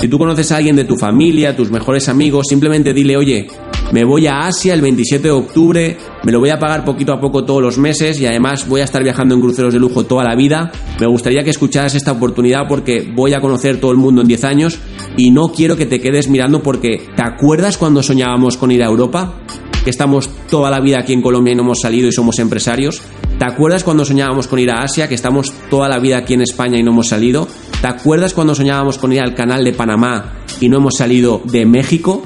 Si 0.00 0.08
tú 0.08 0.16
conoces 0.16 0.50
a 0.50 0.56
alguien 0.56 0.76
de 0.76 0.84
tu 0.84 0.96
familia, 0.96 1.54
tus 1.54 1.70
mejores 1.70 2.08
amigos, 2.08 2.46
simplemente 2.48 2.94
dile, 2.94 3.18
oye, 3.18 3.48
me 3.92 4.04
voy 4.04 4.28
a 4.28 4.46
Asia 4.46 4.72
el 4.72 4.80
27 4.80 5.24
de 5.24 5.30
octubre, 5.32 5.96
me 6.22 6.30
lo 6.30 6.38
voy 6.38 6.50
a 6.50 6.58
pagar 6.60 6.84
poquito 6.84 7.12
a 7.12 7.20
poco 7.20 7.44
todos 7.44 7.60
los 7.60 7.76
meses 7.76 8.20
y 8.20 8.26
además 8.26 8.68
voy 8.68 8.82
a 8.82 8.84
estar 8.84 9.02
viajando 9.02 9.34
en 9.34 9.40
cruceros 9.40 9.72
de 9.72 9.80
lujo 9.80 10.04
toda 10.04 10.22
la 10.22 10.36
vida. 10.36 10.70
Me 11.00 11.08
gustaría 11.08 11.42
que 11.42 11.50
escucharas 11.50 11.96
esta 11.96 12.12
oportunidad 12.12 12.68
porque 12.68 13.10
voy 13.12 13.34
a 13.34 13.40
conocer 13.40 13.80
todo 13.80 13.90
el 13.90 13.96
mundo 13.96 14.20
en 14.20 14.28
10 14.28 14.44
años 14.44 14.78
y 15.16 15.30
no 15.30 15.48
quiero 15.48 15.76
que 15.76 15.86
te 15.86 16.00
quedes 16.00 16.28
mirando 16.28 16.62
porque 16.62 17.08
¿te 17.16 17.22
acuerdas 17.22 17.76
cuando 17.78 18.02
soñábamos 18.02 18.56
con 18.56 18.70
ir 18.70 18.82
a 18.84 18.86
Europa? 18.86 19.34
Que 19.82 19.90
estamos 19.90 20.30
toda 20.48 20.70
la 20.70 20.78
vida 20.78 21.00
aquí 21.00 21.12
en 21.12 21.22
Colombia 21.22 21.52
y 21.52 21.56
no 21.56 21.62
hemos 21.62 21.80
salido 21.80 22.06
y 22.06 22.12
somos 22.12 22.38
empresarios. 22.38 23.02
¿Te 23.40 23.44
acuerdas 23.46 23.82
cuando 23.82 24.04
soñábamos 24.04 24.46
con 24.46 24.58
ir 24.58 24.70
a 24.70 24.82
Asia? 24.82 25.08
Que 25.08 25.14
estamos 25.14 25.52
toda 25.68 25.88
la 25.88 25.98
vida 25.98 26.18
aquí 26.18 26.34
en 26.34 26.42
España 26.42 26.78
y 26.78 26.82
no 26.82 26.92
hemos 26.92 27.08
salido. 27.08 27.48
¿Te 27.80 27.88
acuerdas 27.88 28.34
cuando 28.34 28.54
soñábamos 28.54 28.98
con 28.98 29.12
ir 29.12 29.20
al 29.20 29.34
canal 29.34 29.64
de 29.64 29.72
Panamá 29.72 30.34
y 30.60 30.68
no 30.68 30.76
hemos 30.76 30.96
salido 30.98 31.40
de 31.44 31.64
México? 31.64 32.22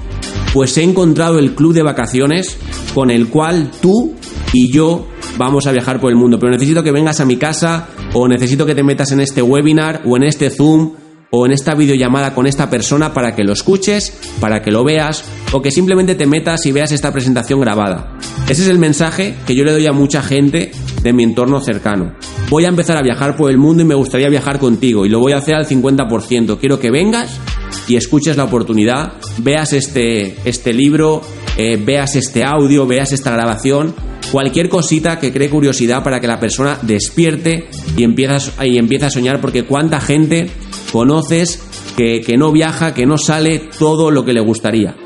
Pues 0.54 0.78
he 0.78 0.84
encontrado 0.84 1.40
el 1.40 1.56
club 1.56 1.74
de 1.74 1.82
vacaciones 1.82 2.56
con 2.94 3.10
el 3.10 3.28
cual 3.28 3.72
tú 3.82 4.14
y 4.52 4.70
yo 4.70 5.08
vamos 5.36 5.66
a 5.66 5.72
viajar 5.72 6.00
por 6.00 6.12
el 6.12 6.16
mundo. 6.16 6.38
Pero 6.38 6.52
necesito 6.52 6.84
que 6.84 6.92
vengas 6.92 7.18
a 7.18 7.24
mi 7.24 7.36
casa 7.36 7.88
o 8.12 8.28
necesito 8.28 8.64
que 8.64 8.76
te 8.76 8.84
metas 8.84 9.10
en 9.10 9.18
este 9.18 9.42
webinar 9.42 10.02
o 10.06 10.16
en 10.16 10.22
este 10.22 10.50
Zoom 10.50 10.92
o 11.30 11.44
en 11.44 11.50
esta 11.50 11.74
videollamada 11.74 12.32
con 12.32 12.46
esta 12.46 12.70
persona 12.70 13.12
para 13.12 13.34
que 13.34 13.42
lo 13.42 13.52
escuches, 13.52 14.16
para 14.38 14.62
que 14.62 14.70
lo 14.70 14.84
veas 14.84 15.24
o 15.52 15.60
que 15.60 15.72
simplemente 15.72 16.14
te 16.14 16.26
metas 16.26 16.64
y 16.66 16.70
veas 16.70 16.92
esta 16.92 17.12
presentación 17.12 17.60
grabada. 17.60 18.16
Ese 18.48 18.62
es 18.62 18.68
el 18.68 18.78
mensaje 18.78 19.34
que 19.44 19.56
yo 19.56 19.64
le 19.64 19.72
doy 19.72 19.86
a 19.86 19.92
mucha 19.92 20.22
gente 20.22 20.70
de 21.02 21.12
mi 21.12 21.24
entorno 21.24 21.60
cercano. 21.60 22.14
Voy 22.48 22.64
a 22.64 22.68
empezar 22.68 22.96
a 22.96 23.02
viajar 23.02 23.36
por 23.36 23.50
el 23.50 23.58
mundo 23.58 23.82
y 23.82 23.86
me 23.86 23.96
gustaría 23.96 24.28
viajar 24.28 24.60
contigo 24.60 25.04
y 25.04 25.08
lo 25.08 25.18
voy 25.18 25.32
a 25.32 25.38
hacer 25.38 25.56
al 25.56 25.66
50%. 25.66 26.58
Quiero 26.60 26.78
que 26.78 26.92
vengas 26.92 27.40
y 27.88 27.96
escuches 27.96 28.36
la 28.36 28.44
oportunidad, 28.44 29.14
veas 29.38 29.72
este, 29.72 30.36
este 30.44 30.72
libro, 30.72 31.22
eh, 31.56 31.80
veas 31.82 32.16
este 32.16 32.44
audio, 32.44 32.86
veas 32.86 33.12
esta 33.12 33.30
grabación, 33.30 33.94
cualquier 34.32 34.68
cosita 34.68 35.18
que 35.18 35.32
cree 35.32 35.50
curiosidad 35.50 36.02
para 36.02 36.20
que 36.20 36.26
la 36.26 36.40
persona 36.40 36.78
despierte 36.82 37.68
y 37.96 38.04
empieza, 38.04 38.64
y 38.64 38.78
empiece 38.78 39.06
a 39.06 39.10
soñar, 39.10 39.40
porque 39.40 39.64
cuánta 39.64 40.00
gente 40.00 40.50
conoces 40.92 41.62
que, 41.96 42.20
que 42.20 42.36
no 42.36 42.52
viaja, 42.52 42.94
que 42.94 43.06
no 43.06 43.18
sale 43.18 43.68
todo 43.78 44.10
lo 44.10 44.24
que 44.24 44.32
le 44.32 44.40
gustaría. 44.40 44.96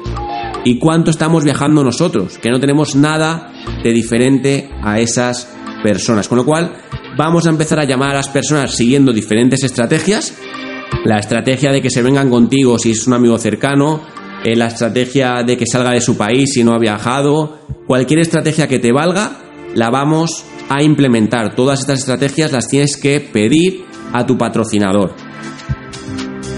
¿Y 0.64 0.78
cuánto 0.78 1.10
estamos 1.10 1.44
viajando 1.44 1.84
nosotros? 1.84 2.38
Que 2.38 2.50
no 2.50 2.60
tenemos 2.60 2.94
nada 2.94 3.52
de 3.82 3.92
diferente 3.92 4.68
a 4.82 5.00
esas 5.00 5.48
personas. 5.82 6.28
Con 6.28 6.38
lo 6.38 6.44
cual, 6.44 6.74
vamos 7.16 7.46
a 7.46 7.50
empezar 7.50 7.80
a 7.80 7.84
llamar 7.84 8.10
a 8.10 8.14
las 8.14 8.28
personas 8.28 8.74
siguiendo 8.74 9.12
diferentes 9.12 9.62
estrategias 9.62 10.34
la 11.08 11.16
estrategia 11.16 11.72
de 11.72 11.80
que 11.80 11.88
se 11.88 12.02
vengan 12.02 12.28
contigo 12.28 12.78
si 12.78 12.90
es 12.90 13.06
un 13.06 13.14
amigo 13.14 13.38
cercano, 13.38 14.02
eh, 14.44 14.54
la 14.54 14.66
estrategia 14.66 15.42
de 15.42 15.56
que 15.56 15.64
salga 15.66 15.92
de 15.92 16.02
su 16.02 16.18
país 16.18 16.52
si 16.52 16.62
no 16.62 16.74
ha 16.74 16.78
viajado, 16.78 17.60
cualquier 17.86 18.20
estrategia 18.20 18.68
que 18.68 18.78
te 18.78 18.92
valga, 18.92 19.40
la 19.74 19.88
vamos 19.88 20.44
a 20.68 20.82
implementar. 20.82 21.56
Todas 21.56 21.80
estas 21.80 22.00
estrategias 22.00 22.52
las 22.52 22.68
tienes 22.68 22.98
que 22.98 23.20
pedir 23.20 23.86
a 24.12 24.26
tu 24.26 24.36
patrocinador. 24.36 25.14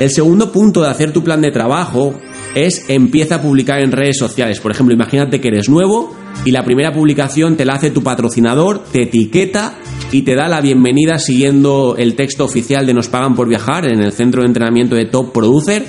El 0.01 0.11
segundo 0.11 0.51
punto 0.51 0.83
de 0.83 0.89
hacer 0.89 1.13
tu 1.13 1.23
plan 1.23 1.41
de 1.41 1.53
trabajo 1.53 2.19
es 2.57 2.87
empieza 2.89 3.37
a 3.37 3.43
publicar 3.43 3.81
en 3.81 3.93
redes 3.93 4.19
sociales. 4.19 4.59
Por 4.59 4.73
ejemplo, 4.73 4.93
imagínate 4.93 5.41
que 5.41 5.47
eres 5.47 5.69
nuevo 5.69 6.13
y 6.45 6.51
la 6.51 6.65
primera 6.65 6.93
publicación 6.93 7.57
te 7.57 7.65
la 7.65 7.75
hace 7.75 7.93
tu 7.93 8.03
patrocinador, 8.03 8.83
te 8.83 9.03
etiqueta 9.03 9.79
y 10.13 10.23
te 10.23 10.35
da 10.35 10.49
la 10.49 10.61
bienvenida 10.61 11.19
siguiendo 11.19 11.95
el 11.97 12.17
texto 12.17 12.45
oficial 12.45 12.85
de 12.85 12.95
Nos 12.95 13.09
pagan 13.09 13.35
por 13.35 13.49
viajar 13.49 13.87
en 13.87 14.01
el 14.01 14.13
centro 14.13 14.43
de 14.43 14.49
entrenamiento 14.49 14.97
de 14.97 15.07
Top 15.07 15.33
Producer 15.33 15.85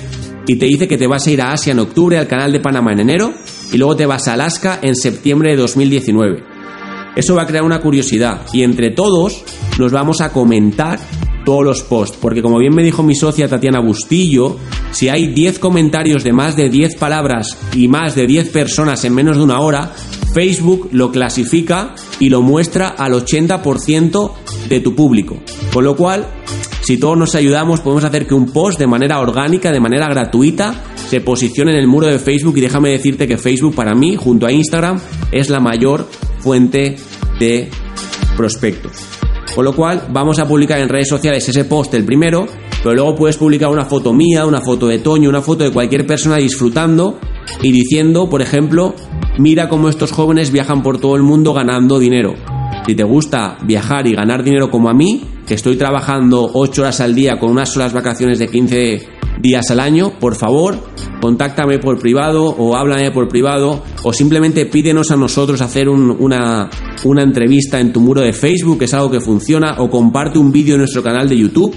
y 0.46 0.56
te 0.56 0.66
dice 0.66 0.86
que 0.86 0.96
te 0.96 1.06
vas 1.06 1.26
a 1.26 1.30
ir 1.30 1.42
a 1.42 1.52
Asia 1.52 1.72
en 1.72 1.80
octubre, 1.80 2.18
al 2.18 2.28
canal 2.28 2.52
de 2.52 2.60
Panamá 2.60 2.92
en 2.92 3.00
enero 3.00 3.32
y 3.72 3.78
luego 3.78 3.96
te 3.96 4.06
vas 4.06 4.28
a 4.28 4.34
Alaska 4.34 4.78
en 4.82 4.94
septiembre 4.94 5.50
de 5.50 5.56
2019. 5.56 6.44
Eso 7.16 7.34
va 7.34 7.42
a 7.42 7.46
crear 7.46 7.64
una 7.64 7.80
curiosidad 7.80 8.46
y 8.52 8.62
entre 8.62 8.90
todos 8.90 9.44
nos 9.78 9.90
vamos 9.90 10.20
a 10.20 10.32
comentar 10.32 11.00
todos 11.44 11.64
los 11.64 11.82
posts, 11.82 12.16
porque 12.20 12.40
como 12.42 12.58
bien 12.58 12.74
me 12.74 12.84
dijo 12.84 13.02
mi 13.02 13.16
socia 13.16 13.48
Tatiana 13.48 13.80
Bustillo, 13.80 14.56
si 14.92 15.08
hay 15.08 15.28
10 15.28 15.58
comentarios 15.58 16.22
de 16.22 16.32
más 16.32 16.54
de 16.54 16.68
10 16.68 16.94
palabras 16.96 17.58
y 17.74 17.88
más 17.88 18.14
de 18.14 18.26
10 18.26 18.50
personas 18.50 19.04
en 19.04 19.14
menos 19.14 19.36
de 19.36 19.42
una 19.42 19.58
hora, 19.58 19.92
Facebook 20.32 20.88
lo 20.92 21.10
clasifica 21.10 21.94
y 22.18 22.30
lo 22.30 22.40
muestra 22.42 22.88
al 22.88 23.12
80% 23.12 24.32
de 24.68 24.80
tu 24.80 24.94
público. 24.94 25.38
Con 25.72 25.84
lo 25.84 25.96
cual, 25.96 26.26
si 26.82 26.98
todos 26.98 27.18
nos 27.18 27.34
ayudamos, 27.34 27.80
podemos 27.80 28.04
hacer 28.04 28.26
que 28.26 28.34
un 28.34 28.50
post 28.50 28.78
de 28.78 28.86
manera 28.86 29.20
orgánica, 29.20 29.70
de 29.70 29.80
manera 29.80 30.08
gratuita, 30.08 30.74
se 31.08 31.20
posicione 31.20 31.72
en 31.72 31.78
el 31.78 31.86
muro 31.86 32.06
de 32.06 32.18
Facebook 32.18 32.56
y 32.56 32.62
déjame 32.62 32.90
decirte 32.90 33.28
que 33.28 33.36
Facebook 33.36 33.74
para 33.74 33.94
mí, 33.94 34.16
junto 34.16 34.46
a 34.46 34.52
Instagram, 34.52 34.98
es 35.30 35.50
la 35.50 35.60
mayor 35.60 36.08
fuente 36.40 36.96
de 37.38 37.68
prospectos. 38.36 38.92
Con 39.54 39.66
lo 39.66 39.74
cual, 39.74 40.06
vamos 40.10 40.38
a 40.38 40.48
publicar 40.48 40.80
en 40.80 40.88
redes 40.88 41.08
sociales 41.08 41.46
ese 41.46 41.66
post 41.66 41.92
el 41.92 42.06
primero, 42.06 42.46
pero 42.82 42.94
luego 42.94 43.14
puedes 43.14 43.36
publicar 43.36 43.68
una 43.68 43.84
foto 43.84 44.14
mía, 44.14 44.46
una 44.46 44.62
foto 44.62 44.88
de 44.88 44.98
Toño, 45.00 45.28
una 45.28 45.42
foto 45.42 45.64
de 45.64 45.70
cualquier 45.70 46.06
persona 46.06 46.36
disfrutando 46.36 47.18
y 47.62 47.72
diciendo, 47.72 48.28
por 48.28 48.42
ejemplo, 48.42 48.94
mira 49.38 49.68
cómo 49.68 49.88
estos 49.88 50.12
jóvenes 50.12 50.50
viajan 50.50 50.82
por 50.82 50.98
todo 50.98 51.16
el 51.16 51.22
mundo 51.22 51.54
ganando 51.54 51.98
dinero. 51.98 52.34
Si 52.86 52.94
te 52.94 53.04
gusta 53.04 53.58
viajar 53.64 54.06
y 54.06 54.14
ganar 54.14 54.42
dinero 54.42 54.70
como 54.70 54.88
a 54.88 54.94
mí, 54.94 55.22
que 55.46 55.54
estoy 55.54 55.76
trabajando 55.76 56.50
8 56.52 56.82
horas 56.82 57.00
al 57.00 57.14
día 57.14 57.38
con 57.38 57.50
unas 57.50 57.68
solas 57.68 57.92
vacaciones 57.92 58.38
de 58.38 58.48
15 58.48 59.08
días 59.40 59.70
al 59.70 59.80
año, 59.80 60.18
por 60.18 60.34
favor, 60.34 60.78
contáctame 61.20 61.78
por 61.78 61.98
privado 61.98 62.44
o 62.44 62.76
háblame 62.76 63.10
por 63.12 63.28
privado 63.28 63.82
o 64.02 64.12
simplemente 64.12 64.66
pídenos 64.66 65.10
a 65.10 65.16
nosotros 65.16 65.60
hacer 65.60 65.88
una, 65.88 66.70
una 67.04 67.22
entrevista 67.22 67.78
en 67.80 67.92
tu 67.92 68.00
muro 68.00 68.20
de 68.20 68.32
Facebook, 68.32 68.80
que 68.80 68.84
es 68.86 68.94
algo 68.94 69.10
que 69.10 69.20
funciona, 69.20 69.76
o 69.78 69.88
comparte 69.88 70.38
un 70.38 70.50
vídeo 70.50 70.74
en 70.74 70.80
nuestro 70.80 71.02
canal 71.02 71.28
de 71.28 71.36
YouTube 71.36 71.74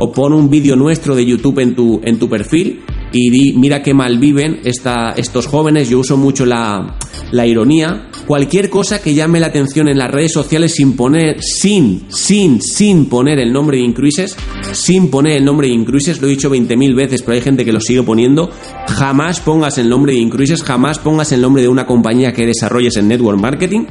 o 0.00 0.12
pon 0.12 0.32
un 0.32 0.48
vídeo 0.48 0.76
nuestro 0.76 1.14
de 1.14 1.26
YouTube 1.26 1.58
en 1.58 1.74
tu, 1.74 2.00
en 2.04 2.18
tu 2.18 2.28
perfil 2.28 2.80
y 3.12 3.30
di, 3.30 3.52
mira 3.54 3.82
qué 3.82 3.94
mal 3.94 4.18
viven 4.18 4.60
estos 4.64 5.46
jóvenes, 5.46 5.88
yo 5.88 5.98
uso 5.98 6.16
mucho 6.16 6.44
la, 6.44 6.96
la 7.32 7.46
ironía, 7.46 8.08
cualquier 8.26 8.70
cosa 8.70 9.00
que 9.00 9.14
llame 9.14 9.40
la 9.40 9.46
atención 9.48 9.88
en 9.88 9.98
las 9.98 10.10
redes 10.10 10.32
sociales 10.32 10.74
sin 10.74 10.96
poner, 10.96 11.42
sin, 11.42 12.06
sin, 12.08 12.60
sin 12.60 13.06
poner 13.06 13.38
el 13.38 13.52
nombre 13.52 13.78
de 13.78 13.84
Incruises, 13.84 14.36
sin 14.72 15.10
poner 15.10 15.36
el 15.36 15.44
nombre 15.44 15.68
de 15.68 15.74
Incruises, 15.74 16.20
lo 16.20 16.26
he 16.26 16.30
dicho 16.30 16.50
20.000 16.50 16.94
veces, 16.94 17.22
pero 17.22 17.34
hay 17.34 17.40
gente 17.40 17.64
que 17.64 17.72
lo 17.72 17.80
sigue 17.80 18.02
poniendo, 18.02 18.50
jamás 18.88 19.40
pongas 19.40 19.78
el 19.78 19.88
nombre 19.88 20.12
de 20.12 20.18
Incruises, 20.18 20.62
jamás 20.62 20.98
pongas 20.98 21.32
el 21.32 21.40
nombre 21.40 21.62
de 21.62 21.68
una 21.68 21.86
compañía 21.86 22.32
que 22.32 22.46
desarrolles 22.46 22.96
en 22.96 23.08
Network 23.08 23.40
Marketing 23.40 23.86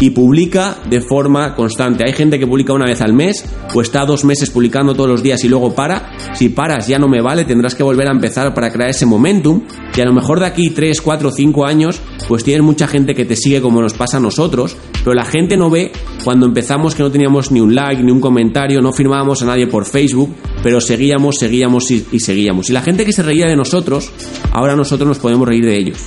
y 0.00 0.10
publica 0.10 0.78
de 0.88 1.00
forma 1.00 1.54
constante. 1.54 2.04
Hay 2.04 2.12
gente 2.12 2.38
que 2.38 2.46
publica 2.46 2.72
una 2.72 2.86
vez 2.86 3.00
al 3.00 3.12
mes 3.12 3.44
o 3.74 3.80
está 3.80 4.04
dos 4.04 4.24
meses 4.24 4.50
publicando 4.50 4.94
todos 4.94 5.08
los 5.08 5.22
días 5.22 5.44
y 5.44 5.48
luego 5.48 5.74
para. 5.74 6.12
Si 6.34 6.48
paras 6.48 6.88
ya 6.88 6.98
no 6.98 7.08
me 7.08 7.20
vale, 7.20 7.44
tendrás 7.44 7.74
que 7.74 7.82
volver 7.82 8.08
a 8.08 8.12
empezar 8.12 8.54
para 8.54 8.70
crear 8.72 8.90
ese 8.90 9.06
momentum 9.06 9.62
y 9.96 10.00
a 10.00 10.04
lo 10.04 10.12
mejor 10.12 10.40
de 10.40 10.46
aquí 10.46 10.70
3, 10.70 11.00
4, 11.00 11.30
5 11.30 11.66
años 11.66 12.00
pues 12.28 12.42
tienes 12.42 12.62
mucha 12.62 12.86
gente 12.86 13.14
que 13.14 13.24
te 13.24 13.36
sigue 13.36 13.60
como 13.60 13.80
nos 13.80 13.94
pasa 13.94 14.16
a 14.16 14.20
nosotros, 14.20 14.76
pero 15.02 15.14
la 15.14 15.24
gente 15.24 15.56
no 15.56 15.70
ve 15.70 15.92
cuando 16.24 16.46
empezamos 16.46 16.94
que 16.94 17.02
no 17.02 17.10
teníamos 17.10 17.50
ni 17.50 17.60
un 17.60 17.74
like, 17.74 18.02
ni 18.02 18.10
un 18.10 18.20
comentario, 18.20 18.80
no 18.80 18.92
firmábamos 18.92 19.42
a 19.42 19.46
nadie 19.46 19.66
por 19.66 19.84
Facebook, 19.84 20.34
pero 20.62 20.80
seguíamos, 20.80 21.36
seguíamos 21.38 21.90
y, 21.90 22.06
y 22.12 22.20
seguíamos. 22.20 22.70
Y 22.70 22.72
la 22.72 22.82
gente 22.82 23.04
que 23.04 23.12
se 23.12 23.22
reía 23.22 23.46
de 23.46 23.56
nosotros, 23.56 24.10
ahora 24.52 24.74
nosotros 24.74 25.06
nos 25.06 25.18
podemos 25.18 25.46
reír 25.46 25.64
de 25.64 25.76
ellos 25.76 25.98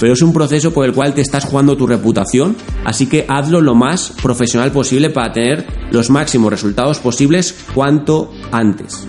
pero 0.00 0.12
es 0.12 0.22
un 0.22 0.32
proceso 0.32 0.72
por 0.72 0.84
el 0.84 0.92
cual 0.92 1.14
te 1.14 1.20
estás 1.20 1.44
jugando 1.44 1.76
tu 1.76 1.86
reputación, 1.86 2.56
así 2.84 3.06
que 3.06 3.24
hazlo 3.28 3.60
lo 3.60 3.74
más 3.74 4.12
profesional 4.22 4.70
posible 4.72 5.10
para 5.10 5.32
tener 5.32 5.66
los 5.90 6.10
máximos 6.10 6.50
resultados 6.50 6.98
posibles 6.98 7.64
cuanto 7.74 8.30
antes. 8.52 9.06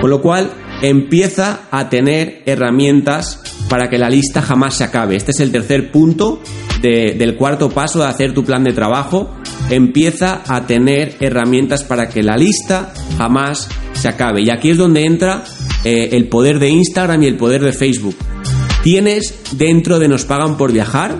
Con 0.00 0.10
lo 0.10 0.22
cual, 0.22 0.50
empieza 0.82 1.62
a 1.70 1.88
tener 1.88 2.42
herramientas 2.46 3.42
para 3.68 3.88
que 3.88 3.98
la 3.98 4.08
lista 4.08 4.42
jamás 4.42 4.74
se 4.74 4.84
acabe. 4.84 5.16
Este 5.16 5.32
es 5.32 5.40
el 5.40 5.52
tercer 5.52 5.92
punto 5.92 6.40
del 6.82 7.36
cuarto 7.36 7.68
paso 7.68 7.98
de 7.98 8.06
hacer 8.06 8.32
tu 8.32 8.44
plan 8.44 8.64
de 8.64 8.72
trabajo. 8.72 9.36
Empieza 9.68 10.42
a 10.48 10.66
tener 10.66 11.16
herramientas 11.20 11.84
para 11.84 12.08
que 12.08 12.22
la 12.22 12.36
lista 12.36 12.92
jamás 13.18 13.68
se 13.92 14.08
acabe. 14.08 14.42
Y 14.42 14.50
aquí 14.50 14.70
es 14.70 14.78
donde 14.78 15.04
entra 15.04 15.44
eh, 15.84 16.10
el 16.12 16.28
poder 16.28 16.58
de 16.58 16.70
Instagram 16.70 17.22
y 17.22 17.26
el 17.26 17.36
poder 17.36 17.62
de 17.62 17.72
Facebook. 17.72 18.16
Tienes 18.82 19.34
dentro 19.58 19.98
de 19.98 20.08
Nos 20.08 20.24
Pagan 20.24 20.56
por 20.56 20.72
Viajar, 20.72 21.18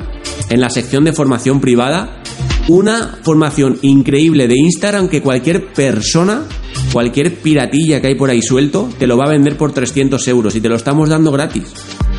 en 0.48 0.60
la 0.60 0.70
sección 0.70 1.04
de 1.04 1.12
formación 1.12 1.60
privada, 1.60 2.22
una 2.68 3.18
formación 3.22 3.78
increíble 3.82 4.48
de 4.48 4.56
Instagram 4.56 5.08
que 5.08 5.20
cualquier 5.20 5.72
persona, 5.74 6.44
cualquier 6.90 7.34
piratilla 7.34 8.00
que 8.00 8.06
hay 8.06 8.14
por 8.14 8.30
ahí 8.30 8.40
suelto, 8.40 8.88
te 8.98 9.06
lo 9.06 9.18
va 9.18 9.26
a 9.26 9.30
vender 9.30 9.58
por 9.58 9.72
300 9.72 10.26
euros 10.28 10.56
y 10.56 10.62
te 10.62 10.70
lo 10.70 10.76
estamos 10.76 11.10
dando 11.10 11.32
gratis. 11.32 11.74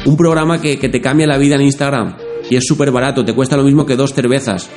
Un 0.05 0.15
programa 0.15 0.61
que, 0.61 0.77
que 0.77 0.89
te 0.89 1.01
cambia 1.01 1.25
la 1.25 1.39
vida 1.39 1.55
en 1.55 1.61
Instagram 1.61 2.17
y 2.47 2.55
es 2.55 2.63
súper 2.67 2.91
barato, 2.91 3.25
te 3.25 3.33
cuesta 3.33 3.57
lo 3.57 3.63
mismo 3.63 3.87
que 3.87 3.95
dos 3.95 4.13
cervezas. 4.13 4.69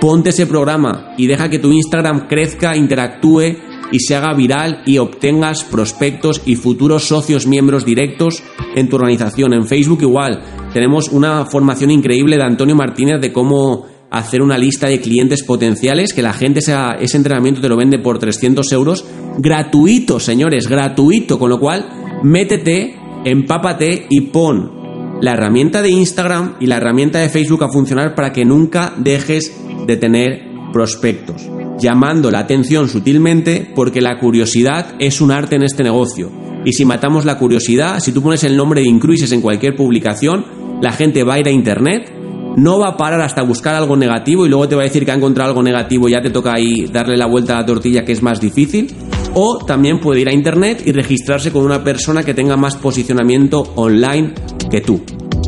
Ponte 0.00 0.30
ese 0.30 0.46
programa 0.46 1.14
y 1.16 1.28
deja 1.28 1.48
que 1.48 1.60
tu 1.60 1.70
Instagram 1.70 2.26
crezca, 2.26 2.76
interactúe 2.76 3.56
y 3.90 4.00
se 4.00 4.14
haga 4.14 4.34
viral 4.34 4.82
y 4.86 4.98
obtengas 4.98 5.64
prospectos 5.64 6.42
y 6.44 6.56
futuros 6.56 7.04
socios 7.04 7.46
miembros 7.46 7.84
directos 7.84 8.42
en 8.74 8.88
tu 8.88 8.96
organización. 8.96 9.52
En 9.54 9.66
Facebook 9.66 10.02
igual, 10.02 10.42
tenemos 10.72 11.08
una 11.08 11.46
formación 11.46 11.90
increíble 11.90 12.36
de 12.36 12.44
Antonio 12.44 12.76
Martínez 12.76 13.20
de 13.20 13.32
cómo 13.32 13.86
hacer 14.10 14.42
una 14.42 14.56
lista 14.56 14.88
de 14.88 15.00
clientes 15.00 15.42
potenciales, 15.42 16.12
que 16.12 16.22
la 16.22 16.32
gente 16.32 16.60
sea, 16.60 16.96
ese 16.98 17.16
entrenamiento 17.16 17.60
te 17.60 17.68
lo 17.68 17.76
vende 17.76 17.98
por 17.98 18.18
300 18.18 18.70
euros, 18.72 19.04
gratuito, 19.38 20.18
señores, 20.18 20.68
gratuito, 20.68 21.38
con 21.38 21.50
lo 21.50 21.60
cual 21.60 22.20
métete, 22.22 22.96
empápate 23.24 24.06
y 24.08 24.22
pon 24.22 24.78
la 25.20 25.32
herramienta 25.32 25.82
de 25.82 25.90
Instagram 25.90 26.54
y 26.60 26.66
la 26.66 26.76
herramienta 26.76 27.18
de 27.18 27.28
Facebook 27.28 27.64
a 27.64 27.68
funcionar 27.68 28.14
para 28.14 28.32
que 28.32 28.44
nunca 28.44 28.94
dejes 28.96 29.52
de 29.86 29.96
tener 29.96 30.42
prospectos, 30.72 31.48
llamando 31.78 32.30
la 32.30 32.40
atención 32.40 32.88
sutilmente 32.88 33.70
porque 33.74 34.00
la 34.00 34.18
curiosidad 34.18 34.94
es 34.98 35.20
un 35.20 35.30
arte 35.30 35.56
en 35.56 35.62
este 35.62 35.82
negocio. 35.82 36.30
Y 36.64 36.72
si 36.72 36.84
matamos 36.84 37.24
la 37.24 37.38
curiosidad, 37.38 38.00
si 38.00 38.12
tú 38.12 38.22
pones 38.22 38.44
el 38.44 38.56
nombre 38.56 38.80
de 38.80 38.88
Incruises 38.88 39.32
en 39.32 39.40
cualquier 39.40 39.76
publicación, 39.76 40.44
la 40.82 40.92
gente 40.92 41.24
va 41.24 41.34
a 41.34 41.38
ir 41.38 41.48
a 41.48 41.50
internet, 41.50 42.12
no 42.56 42.78
va 42.78 42.88
a 42.88 42.96
parar 42.96 43.20
hasta 43.20 43.42
buscar 43.42 43.74
algo 43.74 43.96
negativo 43.96 44.44
y 44.44 44.48
luego 44.48 44.68
te 44.68 44.74
va 44.74 44.82
a 44.82 44.84
decir 44.84 45.04
que 45.04 45.12
ha 45.12 45.14
encontrado 45.14 45.50
algo 45.50 45.62
negativo 45.62 46.08
y 46.08 46.12
ya 46.12 46.20
te 46.20 46.30
toca 46.30 46.52
ahí 46.52 46.86
darle 46.86 47.16
la 47.16 47.26
vuelta 47.26 47.54
a 47.56 47.60
la 47.60 47.66
tortilla 47.66 48.04
que 48.04 48.12
es 48.12 48.22
más 48.22 48.40
difícil. 48.40 48.92
O 49.34 49.58
también 49.58 50.00
puede 50.00 50.20
ir 50.20 50.28
a 50.28 50.34
internet 50.34 50.82
y 50.84 50.92
registrarse 50.92 51.52
con 51.52 51.64
una 51.64 51.84
persona 51.84 52.24
que 52.24 52.34
tenga 52.34 52.56
más 52.56 52.76
posicionamiento 52.76 53.72
online 53.76 54.34
que 54.70 54.80
tú. 54.80 55.00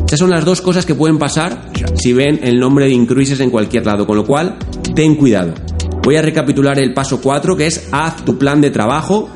Esas 0.07 0.19
son 0.19 0.29
las 0.29 0.45
dos 0.45 0.61
cosas 0.61 0.85
que 0.85 0.95
pueden 0.95 1.17
pasar 1.17 1.71
si 1.95 2.13
ven 2.13 2.39
el 2.43 2.59
nombre 2.59 2.85
de 2.85 2.91
Incruises 2.91 3.39
en 3.39 3.49
cualquier 3.49 3.85
lado, 3.85 4.05
con 4.05 4.17
lo 4.17 4.25
cual 4.25 4.57
ten 4.95 5.15
cuidado. 5.15 5.53
Voy 6.03 6.15
a 6.15 6.21
recapitular 6.21 6.79
el 6.79 6.93
paso 6.93 7.21
4 7.21 7.55
que 7.55 7.67
es 7.67 7.87
haz 7.91 8.25
tu 8.25 8.37
plan 8.37 8.59
de 8.59 8.71
trabajo. 8.71 9.29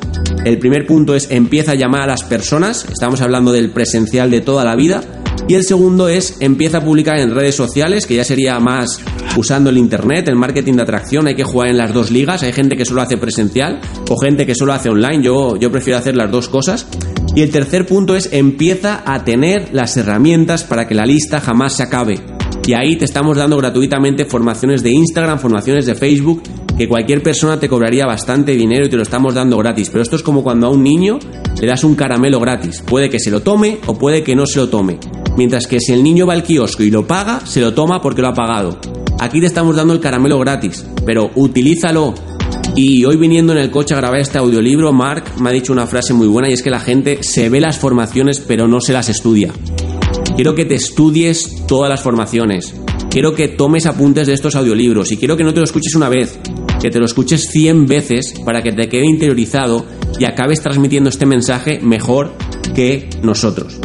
El 0.44 0.58
primer 0.58 0.86
punto 0.86 1.14
es 1.14 1.30
empieza 1.30 1.72
a 1.72 1.74
llamar 1.76 2.02
a 2.02 2.06
las 2.06 2.24
personas, 2.24 2.86
estamos 2.90 3.20
hablando 3.20 3.52
del 3.52 3.70
presencial 3.70 4.30
de 4.30 4.40
toda 4.40 4.64
la 4.64 4.74
vida. 4.74 5.02
Y 5.48 5.54
el 5.54 5.64
segundo 5.64 6.08
es 6.08 6.38
empieza 6.40 6.78
a 6.78 6.84
publicar 6.84 7.20
en 7.20 7.32
redes 7.32 7.54
sociales, 7.54 8.06
que 8.06 8.16
ya 8.16 8.24
sería 8.24 8.58
más 8.58 9.00
usando 9.36 9.70
el 9.70 9.78
internet, 9.78 10.26
el 10.26 10.34
marketing 10.34 10.74
de 10.74 10.82
atracción, 10.82 11.28
hay 11.28 11.36
que 11.36 11.44
jugar 11.44 11.70
en 11.70 11.78
las 11.78 11.94
dos 11.94 12.10
ligas, 12.10 12.42
hay 12.42 12.52
gente 12.52 12.76
que 12.76 12.84
solo 12.84 13.02
hace 13.02 13.16
presencial 13.16 13.80
o 14.08 14.18
gente 14.18 14.44
que 14.44 14.54
solo 14.54 14.72
hace 14.72 14.88
online, 14.88 15.22
yo, 15.22 15.56
yo 15.56 15.70
prefiero 15.70 15.98
hacer 15.98 16.16
las 16.16 16.32
dos 16.32 16.48
cosas. 16.48 16.86
Y 17.36 17.42
el 17.42 17.50
tercer 17.50 17.86
punto 17.86 18.16
es 18.16 18.30
empieza 18.32 19.02
a 19.06 19.22
tener 19.22 19.68
las 19.72 19.96
herramientas 19.96 20.64
para 20.64 20.88
que 20.88 20.94
la 20.94 21.06
lista 21.06 21.40
jamás 21.40 21.74
se 21.74 21.84
acabe. 21.84 22.35
Y 22.66 22.74
ahí 22.74 22.96
te 22.96 23.04
estamos 23.04 23.36
dando 23.36 23.56
gratuitamente 23.56 24.24
formaciones 24.24 24.82
de 24.82 24.90
Instagram, 24.90 25.38
formaciones 25.38 25.86
de 25.86 25.94
Facebook, 25.94 26.42
que 26.76 26.88
cualquier 26.88 27.22
persona 27.22 27.60
te 27.60 27.68
cobraría 27.68 28.06
bastante 28.06 28.56
dinero 28.56 28.86
y 28.86 28.88
te 28.88 28.96
lo 28.96 29.04
estamos 29.04 29.34
dando 29.34 29.56
gratis. 29.56 29.88
Pero 29.88 30.02
esto 30.02 30.16
es 30.16 30.22
como 30.24 30.42
cuando 30.42 30.66
a 30.66 30.70
un 30.70 30.82
niño 30.82 31.20
le 31.60 31.66
das 31.66 31.84
un 31.84 31.94
caramelo 31.94 32.40
gratis. 32.40 32.82
Puede 32.84 33.08
que 33.08 33.20
se 33.20 33.30
lo 33.30 33.40
tome 33.40 33.78
o 33.86 33.96
puede 33.96 34.24
que 34.24 34.34
no 34.34 34.46
se 34.46 34.58
lo 34.58 34.68
tome. 34.68 34.98
Mientras 35.36 35.68
que 35.68 35.78
si 35.78 35.92
el 35.92 36.02
niño 36.02 36.26
va 36.26 36.32
al 36.32 36.42
kiosco 36.42 36.82
y 36.82 36.90
lo 36.90 37.06
paga, 37.06 37.46
se 37.46 37.60
lo 37.60 37.72
toma 37.72 38.02
porque 38.02 38.20
lo 38.20 38.28
ha 38.28 38.34
pagado. 38.34 38.80
Aquí 39.20 39.38
te 39.38 39.46
estamos 39.46 39.76
dando 39.76 39.94
el 39.94 40.00
caramelo 40.00 40.38
gratis, 40.40 40.84
pero 41.06 41.30
utilízalo 41.36 42.14
y 42.74 43.04
hoy 43.04 43.16
viniendo 43.16 43.52
en 43.52 43.60
el 43.60 43.70
coche 43.70 43.94
a 43.94 43.98
grabar 43.98 44.20
este 44.20 44.38
audiolibro, 44.38 44.92
Mark 44.92 45.24
me 45.40 45.50
ha 45.50 45.52
dicho 45.52 45.72
una 45.72 45.86
frase 45.86 46.12
muy 46.14 46.26
buena 46.26 46.50
y 46.50 46.52
es 46.52 46.62
que 46.62 46.70
la 46.70 46.80
gente 46.80 47.22
se 47.22 47.48
ve 47.48 47.60
las 47.60 47.78
formaciones 47.78 48.40
pero 48.40 48.66
no 48.66 48.80
se 48.80 48.92
las 48.92 49.08
estudia. 49.08 49.52
Quiero 50.36 50.54
que 50.54 50.66
te 50.66 50.74
estudies 50.74 51.64
todas 51.66 51.88
las 51.88 52.02
formaciones. 52.02 52.74
Quiero 53.08 53.34
que 53.34 53.48
tomes 53.48 53.86
apuntes 53.86 54.26
de 54.26 54.34
estos 54.34 54.54
audiolibros 54.54 55.10
y 55.10 55.16
quiero 55.16 55.34
que 55.34 55.44
no 55.44 55.54
te 55.54 55.60
lo 55.60 55.64
escuches 55.64 55.94
una 55.94 56.10
vez, 56.10 56.38
que 56.78 56.90
te 56.90 56.98
lo 56.98 57.06
escuches 57.06 57.48
100 57.50 57.86
veces 57.86 58.34
para 58.44 58.60
que 58.60 58.70
te 58.72 58.86
quede 58.90 59.06
interiorizado 59.06 59.86
y 60.20 60.26
acabes 60.26 60.60
transmitiendo 60.60 61.08
este 61.08 61.24
mensaje 61.24 61.80
mejor 61.80 62.34
que 62.74 63.08
nosotros. 63.22 63.80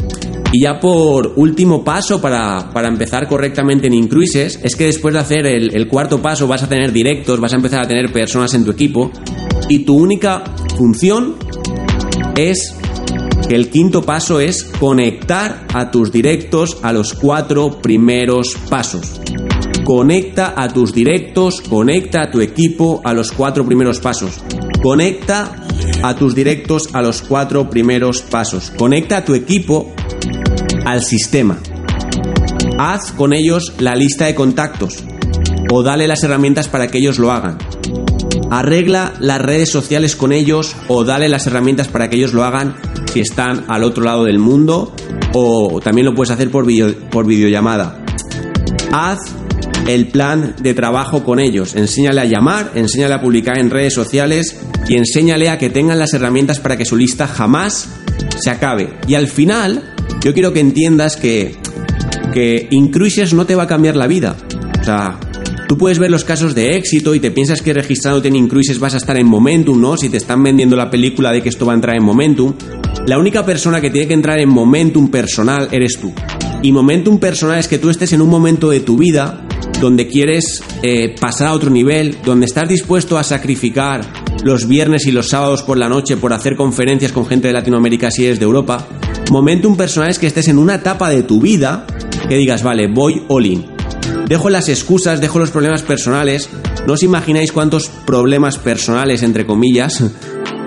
Y 0.52 0.64
ya 0.64 0.82
por 0.82 1.32
último 1.38 1.86
paso 1.86 2.20
para, 2.20 2.70
empezar 2.84 3.30
correctamente 3.30 3.88
en 3.88 3.94
Incruises 3.94 4.60
es 4.62 4.76
que 4.76 4.88
después 4.88 5.14
de 5.14 5.22
hacer 5.22 5.46
el, 5.46 5.74
el 5.74 5.88
cuarto 5.88 6.22
paso 6.22 6.48
vas 6.48 6.64
a 6.64 6.68
tener 6.68 6.92
directos, 6.92 7.40
vas 7.40 7.54
a 7.54 7.56
empezar 7.56 7.82
a 7.82 7.88
tener 7.88 8.12
personas 8.12 8.54
en 8.56 8.66
tu 8.66 8.72
equipo 8.72 9.10
y 9.70 9.86
tu 9.86 9.96
única 9.96 10.44
función 10.76 11.38
es 12.36 12.76
el 13.56 13.70
quinto 13.70 14.04
paso 14.04 14.40
es 14.40 14.64
conectar 14.64 15.66
a 15.74 15.92
tus 15.92 16.12
directos 16.12 16.78
a 16.84 16.94
los 16.94 17.14
cuatro 17.14 17.82
primeros 17.82 18.56
pasos. 18.70 19.20
Conecta 19.84 20.54
a 20.56 20.70
tus 20.70 20.94
directos, 20.94 21.60
conecta 21.62 22.24
a 22.24 22.32
tu 22.32 22.40
equipo 22.40 23.02
a 23.04 23.14
los 23.14 23.32
cuatro 23.32 23.66
primeros 23.66 24.00
pasos. 24.00 24.44
Conecta 24.82 25.66
a 26.04 26.16
tus 26.16 26.34
directos 26.36 26.90
a 26.94 27.02
los 27.02 27.22
cuatro 27.22 27.70
primeros 27.70 28.22
pasos. 28.22 28.72
Conecta 28.78 29.18
a 29.18 29.26
tu 29.26 29.34
equipo 29.34 29.94
al 30.86 31.02
sistema. 31.02 31.60
Haz 32.78 33.12
con 33.12 33.34
ellos 33.34 33.74
la 33.80 33.96
lista 33.96 34.26
de 34.28 34.36
contactos 34.36 35.04
o 35.72 35.84
dale 35.84 36.08
las 36.08 36.24
herramientas 36.24 36.68
para 36.68 36.88
que 36.88 37.00
ellos 37.00 37.20
lo 37.20 37.32
hagan. 37.32 37.58
Arregla 38.50 39.14
las 39.20 39.42
redes 39.42 39.70
sociales 39.70 40.16
con 40.16 40.32
ellos 40.32 40.76
o 40.88 41.04
dale 41.04 41.28
las 41.28 41.48
herramientas 41.48 41.88
para 41.88 42.10
que 42.10 42.18
ellos 42.18 42.34
lo 42.34 42.44
hagan 42.44 42.76
si 43.12 43.20
están 43.20 43.66
al 43.68 43.84
otro 43.84 44.04
lado 44.04 44.24
del 44.26 44.40
mundo 44.40 44.94
o 45.34 45.80
también 45.82 46.06
lo 46.06 46.14
puedes 46.14 46.32
hacer 46.32 46.50
por, 46.50 46.66
por 47.10 47.26
videollamada. 47.26 48.04
Haz 48.92 49.20
el 49.88 50.08
plan 50.08 50.56
de 50.62 50.74
trabajo 50.74 51.24
con 51.24 51.40
ellos. 51.40 51.76
Enséñale 51.76 52.22
a 52.22 52.26
llamar, 52.26 52.72
enséñale 52.76 53.16
a 53.16 53.22
publicar 53.22 53.58
en 53.58 53.70
redes 53.70 53.94
sociales 53.94 54.60
y 54.88 54.96
enséñale 54.96 55.50
a 55.50 55.58
que 55.58 55.70
tengan 55.70 56.00
las 56.00 56.14
herramientas 56.14 56.60
para 56.60 56.78
que 56.78 56.86
su 56.86 56.96
lista 56.96 57.28
jamás 57.28 57.90
se 58.40 58.50
acabe. 58.50 58.94
Y 59.08 59.16
al 59.16 59.28
final, 59.28 59.94
yo 60.24 60.34
quiero 60.34 60.54
que 60.54 60.60
entiendas 60.60 61.18
que, 61.18 61.56
que 62.34 62.68
Incruises 62.72 63.34
no 63.34 63.46
te 63.46 63.56
va 63.56 63.64
a 63.64 63.68
cambiar 63.68 63.96
la 63.96 64.08
vida. 64.08 64.36
O 64.80 64.84
sea, 64.84 65.20
tú 65.68 65.78
puedes 65.78 66.00
ver 66.00 66.12
los 66.12 66.24
casos 66.24 66.56
de 66.56 66.78
éxito 66.78 67.16
y 67.16 67.20
te 67.20 67.32
piensas 67.32 67.62
que 67.62 67.74
registrándote 67.74 68.28
en 68.28 68.36
Incruises 68.36 68.80
vas 68.80 68.94
a 68.94 68.98
estar 68.98 69.18
en 69.18 69.28
Momentum, 69.28 69.80
¿no? 69.80 69.98
Si 69.98 70.10
te 70.10 70.18
están 70.18 70.44
vendiendo 70.44 70.76
la 70.76 70.90
película 70.90 71.32
de 71.32 71.42
que 71.42 71.50
esto 71.50 71.66
va 71.66 71.74
a 71.74 71.76
entrar 71.76 71.96
en 71.96 72.04
Momentum. 72.04 72.54
La 73.08 73.18
única 73.18 73.46
persona 73.46 73.82
que 73.82 73.90
tiene 73.90 74.08
que 74.08 74.14
entrar 74.14 74.40
en 74.40 74.50
Momentum 74.50 75.10
personal 75.10 75.68
eres 75.72 76.00
tú. 76.00 76.14
Y 76.62 76.72
Momentum 76.72 77.20
personal 77.20 77.60
es 77.60 77.68
que 77.68 77.80
tú 77.80 77.90
estés 77.90 78.14
en 78.14 78.22
un 78.22 78.30
momento 78.30 78.70
de 78.70 78.80
tu 78.80 78.98
vida 78.98 79.46
donde 79.82 80.08
quieres 80.08 80.64
eh, 80.84 81.16
pasar 81.20 81.48
a 81.48 81.54
otro 81.54 81.72
nivel, 81.72 82.18
donde 82.24 82.46
estás 82.46 82.70
dispuesto 82.70 83.18
a 83.18 83.24
sacrificar 83.24 84.06
los 84.44 84.68
viernes 84.68 85.08
y 85.08 85.12
los 85.12 85.30
sábados 85.30 85.64
por 85.64 85.78
la 85.78 85.90
noche 85.90 86.18
por 86.18 86.34
hacer 86.34 86.56
conferencias 86.56 87.12
con 87.12 87.26
gente 87.26 87.48
de 87.48 87.54
Latinoamérica 87.54 88.12
si 88.12 88.26
eres 88.26 88.40
de 88.40 88.46
Europa, 88.46 88.88
momentum 89.32 89.76
personal 89.76 90.10
es 90.10 90.20
que 90.20 90.28
estés 90.28 90.48
en 90.48 90.60
una 90.60 90.76
etapa 90.76 91.10
de 91.10 91.24
tu 91.24 91.42
vida 91.42 91.86
que 92.30 92.36
digas, 92.36 92.62
vale, 92.62 92.88
voy 92.88 93.24
all 93.28 93.46
in. 93.46 93.66
Dejo 94.28 94.50
las 94.50 94.70
excusas, 94.70 95.20
dejo 95.20 95.40
los 95.40 95.52
problemas 95.52 95.82
personales. 95.82 96.50
No 96.88 96.94
os 96.94 97.04
imagináis 97.04 97.52
cuántos 97.52 97.90
problemas 97.90 98.58
personales, 98.58 99.24
entre 99.24 99.46
comillas, 99.46 100.04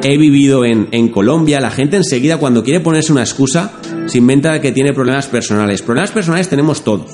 he 0.05 0.19
vivido 0.19 0.65
en, 0.65 1.09
Colombia. 1.09 1.61
La 1.61 1.71
gente 1.71 1.97
enseguida 1.97 2.37
cuando 2.37 2.63
quiere 2.63 2.81
ponerse 2.81 3.11
una 3.11 3.23
excusa 3.23 3.73
se 4.07 4.19
inventa 4.19 4.61
que 4.61 4.71
tiene 4.71 4.93
problemas 4.93 5.27
personales. 5.27 5.83
Problemas 5.83 6.11
personales 6.11 6.49
tenemos 6.49 6.85
todos. 6.85 7.11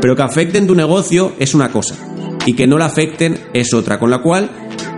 Pero 0.00 0.16
que 0.16 0.22
afecten 0.22 0.66
tu 0.66 0.74
negocio 0.74 1.32
es 1.38 1.54
una 1.54 1.70
cosa. 1.70 1.94
Y 2.44 2.54
que 2.54 2.66
no 2.66 2.78
la 2.78 2.86
afecten 2.86 3.38
es 3.54 3.72
otra. 3.72 4.00
Con 4.00 4.10
la 4.10 4.18
cual, 4.18 4.50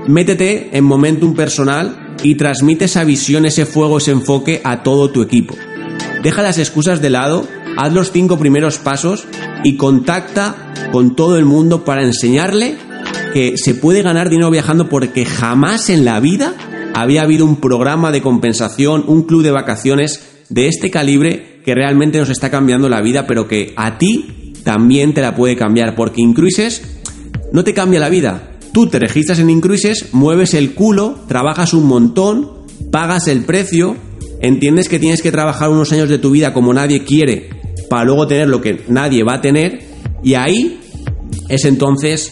métete 0.08 0.70
en 0.72 0.84
momentum 0.84 1.34
personal 1.34 2.16
y 2.22 2.36
transmite 2.36 2.86
esa 2.86 3.04
visión, 3.04 3.44
ese 3.44 3.66
fuego, 3.66 3.98
ese 3.98 4.12
enfoque 4.12 4.62
a 4.64 4.82
todo 4.82 5.10
tu 5.10 5.20
equipo. 5.20 5.54
Deja 6.22 6.42
las 6.42 6.56
excusas 6.56 7.02
de 7.02 7.10
lado, 7.10 7.46
haz 7.76 7.92
los 7.92 8.10
cinco 8.10 8.38
primeros 8.38 8.78
pasos 8.78 9.26
y 9.62 9.76
contacta 9.76 10.72
con 10.90 11.14
todo 11.14 11.36
el 11.36 11.44
mundo 11.44 11.84
para 11.84 12.02
enseñarle 12.02 12.76
que 13.34 13.58
se 13.58 13.74
puede 13.74 14.00
ganar 14.00 14.30
dinero 14.30 14.50
viajando 14.50 14.88
porque 14.88 15.26
jamás 15.26 15.90
en 15.90 16.06
la 16.06 16.20
vida 16.20 16.54
había 16.94 17.22
habido 17.22 17.44
un 17.44 17.56
programa 17.56 18.10
de 18.10 18.22
compensación, 18.22 19.04
un 19.06 19.24
club 19.24 19.42
de 19.42 19.50
vacaciones 19.50 20.24
de 20.48 20.68
este 20.68 20.90
calibre 20.90 21.60
que 21.64 21.74
realmente 21.74 22.18
nos 22.18 22.30
está 22.30 22.50
cambiando 22.50 22.88
la 22.88 23.00
vida, 23.00 23.26
pero 23.26 23.48
que 23.48 23.72
a 23.76 23.98
ti 23.98 24.52
también 24.62 25.12
te 25.12 25.20
la 25.20 25.34
puede 25.34 25.56
cambiar, 25.56 25.94
porque 25.94 26.22
Incruises 26.22 26.82
no 27.52 27.64
te 27.64 27.74
cambia 27.74 28.00
la 28.00 28.08
vida. 28.08 28.50
Tú 28.72 28.88
te 28.88 28.98
registras 28.98 29.38
en 29.38 29.50
Incruises, 29.50 30.12
mueves 30.12 30.54
el 30.54 30.74
culo, 30.74 31.20
trabajas 31.28 31.74
un 31.74 31.86
montón, 31.86 32.64
pagas 32.90 33.28
el 33.28 33.44
precio, 33.44 33.96
entiendes 34.40 34.88
que 34.88 34.98
tienes 34.98 35.22
que 35.22 35.32
trabajar 35.32 35.70
unos 35.70 35.92
años 35.92 36.08
de 36.08 36.18
tu 36.18 36.30
vida 36.30 36.52
como 36.52 36.72
nadie 36.72 37.04
quiere 37.04 37.50
para 37.88 38.04
luego 38.04 38.26
tener 38.26 38.48
lo 38.48 38.60
que 38.60 38.84
nadie 38.88 39.22
va 39.22 39.34
a 39.34 39.40
tener 39.40 39.82
y 40.22 40.34
ahí 40.34 40.80
es 41.48 41.64
entonces 41.64 42.30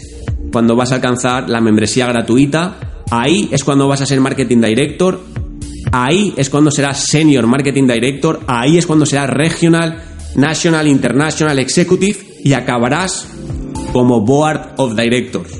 cuando 0.52 0.76
vas 0.76 0.92
a 0.92 0.96
alcanzar 0.96 1.48
la 1.48 1.60
membresía 1.60 2.06
gratuita, 2.06 2.81
ahí 3.12 3.50
es 3.52 3.62
cuando 3.62 3.86
vas 3.86 4.00
a 4.00 4.06
ser 4.06 4.20
marketing 4.20 4.62
director, 4.62 5.20
ahí 5.92 6.32
es 6.38 6.48
cuando 6.48 6.70
serás 6.70 7.04
senior 7.04 7.46
marketing 7.46 7.86
director, 7.86 8.40
ahí 8.46 8.78
es 8.78 8.86
cuando 8.86 9.04
serás 9.04 9.28
regional, 9.28 10.02
national, 10.34 10.88
international, 10.88 11.58
executive 11.58 12.18
y 12.42 12.54
acabarás 12.54 13.28
como 13.92 14.22
board 14.22 14.76
of 14.78 14.96
directors, 14.96 15.52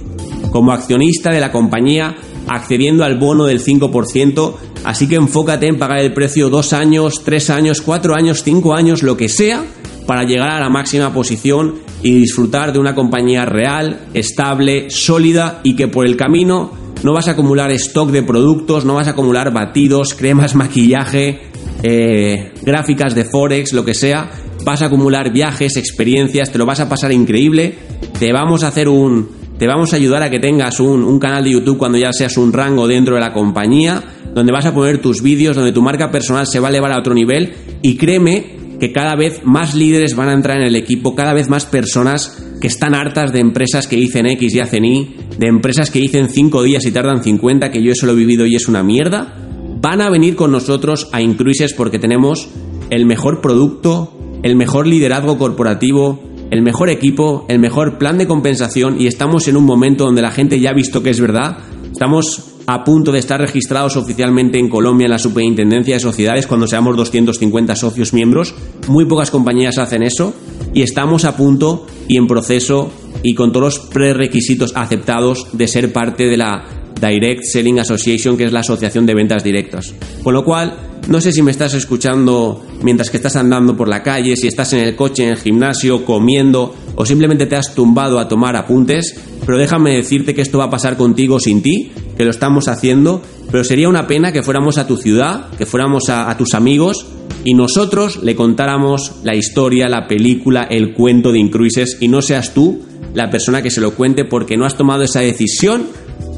como 0.51 0.73
accionista 0.73 1.31
de 1.31 1.41
la 1.41 1.53
compañía 1.53 2.17
accediendo 2.49 3.05
al 3.05 3.19
bono 3.19 3.45
del 3.45 3.63
5%, 3.63 4.55
así 4.85 5.07
que 5.07 5.17
enfócate 5.17 5.67
en 5.67 5.79
pagar 5.79 5.99
el 5.99 6.15
precio 6.15 6.49
dos 6.49 6.73
años, 6.73 7.23
tres 7.23 7.51
años, 7.51 7.83
cuatro 7.83 8.17
años, 8.17 8.43
cinco 8.43 8.75
años, 8.75 9.03
lo 9.03 9.19
que 9.19 9.29
sea, 9.29 9.63
para 10.07 10.25
llegar 10.25 10.49
a 10.49 10.61
la 10.61 10.71
máxima 10.71 11.13
posición 11.13 11.75
y 12.03 12.15
disfrutar 12.15 12.73
de 12.73 12.79
una 12.79 12.95
compañía 12.95 13.45
real, 13.45 14.09
estable, 14.15 14.91
sólida 14.91 15.61
y 15.63 15.77
que 15.77 15.87
por 15.87 16.07
el 16.07 16.17
camino 16.17 16.82
no 17.03 17.13
vas 17.13 17.29
a 17.29 17.33
acumular 17.33 17.71
stock 17.73 18.11
de 18.11 18.23
productos, 18.23 18.85
no 18.85 18.95
vas 18.95 19.09
a 19.09 19.11
acumular 19.11 19.53
batidos, 19.53 20.15
cremas, 20.15 20.55
maquillaje, 20.55 21.41
eh, 21.83 22.53
gráficas 22.63 23.15
de 23.15 23.25
Forex, 23.25 23.73
lo 23.73 23.85
que 23.85 23.95
sea. 23.95 24.31
Vas 24.65 24.83
a 24.83 24.87
acumular 24.87 25.33
viajes, 25.33 25.77
experiencias, 25.77 26.53
te 26.53 26.59
lo 26.59 26.67
vas 26.67 26.81
a 26.81 26.89
pasar 26.89 27.13
increíble. 27.13 27.75
Te 28.19 28.33
vamos 28.33 28.63
a 28.63 28.69
hacer 28.69 28.89
un. 28.89 29.43
Te 29.59 29.67
vamos 29.67 29.93
a 29.93 29.97
ayudar 29.97 30.23
a 30.23 30.31
que 30.31 30.41
tengas 30.41 30.81
un, 30.81 31.05
un 31.05 31.19
canal 31.19 31.45
de 31.45 31.53
YouTube 31.53 31.79
cuando 31.79 31.99
ya 31.99 32.13
seas 32.13 32.37
un 32.37 32.53
rango 32.53 32.89
dentro 32.89 33.15
de 33.15 33.21
la 33.21 33.33
compañía, 33.33 34.03
donde 34.35 34.53
vas 34.53 34.67
a 34.67 34.75
poner 34.75 35.01
tus 35.01 35.23
vídeos, 35.23 35.55
donde 35.55 35.73
tu 35.73 35.83
marca 35.83 36.11
personal 36.11 36.47
se 36.47 36.59
va 36.59 36.69
a 36.69 36.71
elevar 36.71 36.93
a 36.93 36.99
otro 36.99 37.15
nivel. 37.15 37.53
Y 37.81 37.97
créeme 37.97 38.63
que 38.83 38.93
cada 38.93 39.15
vez 39.15 39.43
más 39.45 39.77
líderes 39.77 40.17
van 40.17 40.29
a 40.29 40.33
entrar 40.33 40.57
en 40.57 40.65
el 40.65 40.75
equipo, 40.75 41.15
cada 41.15 41.33
vez 41.33 41.49
más 41.49 41.67
personas 41.67 42.43
que 42.61 42.67
están 42.67 42.97
hartas 42.97 43.33
de 43.33 43.39
empresas 43.39 43.87
que 43.87 43.95
dicen 43.95 44.27
X 44.27 44.57
y 44.57 44.59
hacen 44.59 44.85
Y, 44.85 45.17
de 45.39 45.47
empresas 45.47 45.91
que 45.91 45.99
dicen 45.99 46.29
5 46.29 46.63
días 46.63 46.85
y 46.87 46.93
tardan 46.93 47.23
50, 47.23 47.71
que 47.71 47.83
yo 47.83 47.93
eso 47.93 48.07
lo 48.07 48.13
he 48.13 48.17
vivido 48.17 48.47
y 48.47 48.57
es 48.57 48.69
una 48.69 48.83
mierda, 48.83 49.35
van 49.81 50.01
a 50.01 50.11
venir 50.11 50.37
con 50.37 50.53
nosotros 50.53 51.09
a 51.13 51.21
Incruises 51.21 51.75
porque 51.75 51.99
tenemos 51.99 52.49
el 52.91 53.07
mejor 53.07 53.41
producto, 53.41 54.13
el 54.43 54.57
mejor 54.57 54.87
liderazgo 54.87 55.39
corporativo, 55.39 56.21
el 56.51 56.63
mejor 56.63 56.91
equipo, 56.91 57.47
el 57.49 57.59
mejor 57.59 57.99
plan 57.99 58.19
de 58.19 58.27
compensación 58.27 59.01
y 59.01 59.07
estamos 59.07 59.49
en 59.49 59.57
un 59.57 59.65
momento 59.65 60.05
donde 60.05 60.23
la 60.23 60.31
gente 60.31 60.61
ya 60.61 60.71
ha 60.71 60.75
visto 60.75 61.03
que 61.03 61.11
es 61.11 61.21
verdad. 61.21 61.59
Estamos 61.91 62.53
a 62.67 62.85
punto 62.85 63.11
de 63.11 63.19
estar 63.19 63.41
registrados 63.41 63.97
oficialmente 63.97 64.59
en 64.59 64.69
Colombia 64.69 65.07
en 65.07 65.13
la 65.13 65.19
Superintendencia 65.19 65.95
de 65.95 66.01
Sociedades 66.01 66.47
cuando 66.47 66.67
seamos 66.67 66.97
250 66.97 67.75
socios 67.75 68.13
miembros. 68.13 68.55
Muy 68.87 69.07
pocas 69.07 69.31
compañías 69.31 69.79
hacen 69.79 70.03
eso 70.03 70.35
y 70.75 70.83
estamos 70.83 71.25
a 71.25 71.37
punto 71.37 71.87
y 72.07 72.19
en 72.19 72.27
proceso 72.27 72.91
y 73.23 73.35
con 73.35 73.53
todos 73.53 73.79
los 73.79 73.87
prerequisitos 73.89 74.73
aceptados 74.75 75.49
de 75.53 75.69
ser 75.69 75.93
parte 75.93 76.27
de 76.27 76.37
la 76.37 76.83
Direct 77.01 77.43
Selling 77.45 77.81
Association, 77.81 78.37
que 78.37 78.45
es 78.45 78.53
la 78.53 78.61
asociación 78.61 79.07
de 79.07 79.15
ventas 79.15 79.43
directas. 79.43 79.95
Con 80.23 80.35
lo 80.35 80.45
cual, 80.45 80.77
no 81.09 81.21
sé 81.21 81.33
si 81.33 81.43
me 81.43 81.51
estás 81.51 81.75
escuchando 81.75 82.65
mientras 82.83 83.11
que 83.11 83.17
estás 83.17 83.35
andando 83.35 83.77
por 83.77 83.89
la 83.89 84.03
calle, 84.03 84.37
si 84.37 84.47
estás 84.47 84.73
en 84.73 84.81
el 84.81 84.95
coche, 84.95 85.25
en 85.25 85.31
el 85.31 85.37
gimnasio, 85.37 86.05
comiendo 86.05 86.75
o 86.95 87.05
simplemente 87.05 87.47
te 87.47 87.57
has 87.57 87.75
tumbado 87.75 88.21
a 88.21 88.29
tomar 88.29 88.55
apuntes, 88.55 89.17
pero 89.45 89.59
déjame 89.59 89.97
decirte 89.97 90.35
que 90.35 90.43
esto 90.43 90.59
va 90.59 90.65
a 90.65 90.71
pasar 90.71 90.97
contigo 90.97 91.41
sin 91.41 91.63
ti, 91.63 91.91
que 92.17 92.25
lo 92.25 92.31
estamos 92.31 92.69
haciendo, 92.69 93.21
pero 93.51 93.65
sería 93.65 93.89
una 93.89 94.07
pena 94.07 94.33
que 94.33 94.43
fuéramos 94.43 94.79
a 94.79 94.87
tu 94.87 94.97
ciudad, 94.97 95.51
que 95.59 95.67
fuéramos 95.67 96.09
a, 96.09 96.37
tus 96.37 96.55
amigos 96.55 97.07
y 97.45 97.55
nosotros 97.55 98.23
le 98.23 98.37
contáramos 98.37 99.13
la 99.25 99.35
historia, 99.35 99.89
la 99.89 100.07
película, 100.07 100.63
el 100.71 100.95
cuento 100.95 101.33
de 101.33 101.41
Incruises 101.41 101.99
y 102.01 102.07
no 102.07 102.23
seas 102.23 102.55
tú 102.55 102.81
la 103.15 103.31
persona 103.31 103.63
que 103.63 103.71
se 103.71 103.81
lo 103.81 103.95
cuente 103.95 104.25
porque 104.25 104.57
no 104.57 104.65
has 104.65 104.77
tomado 104.77 105.03
esa 105.03 105.21
decisión 105.21 105.87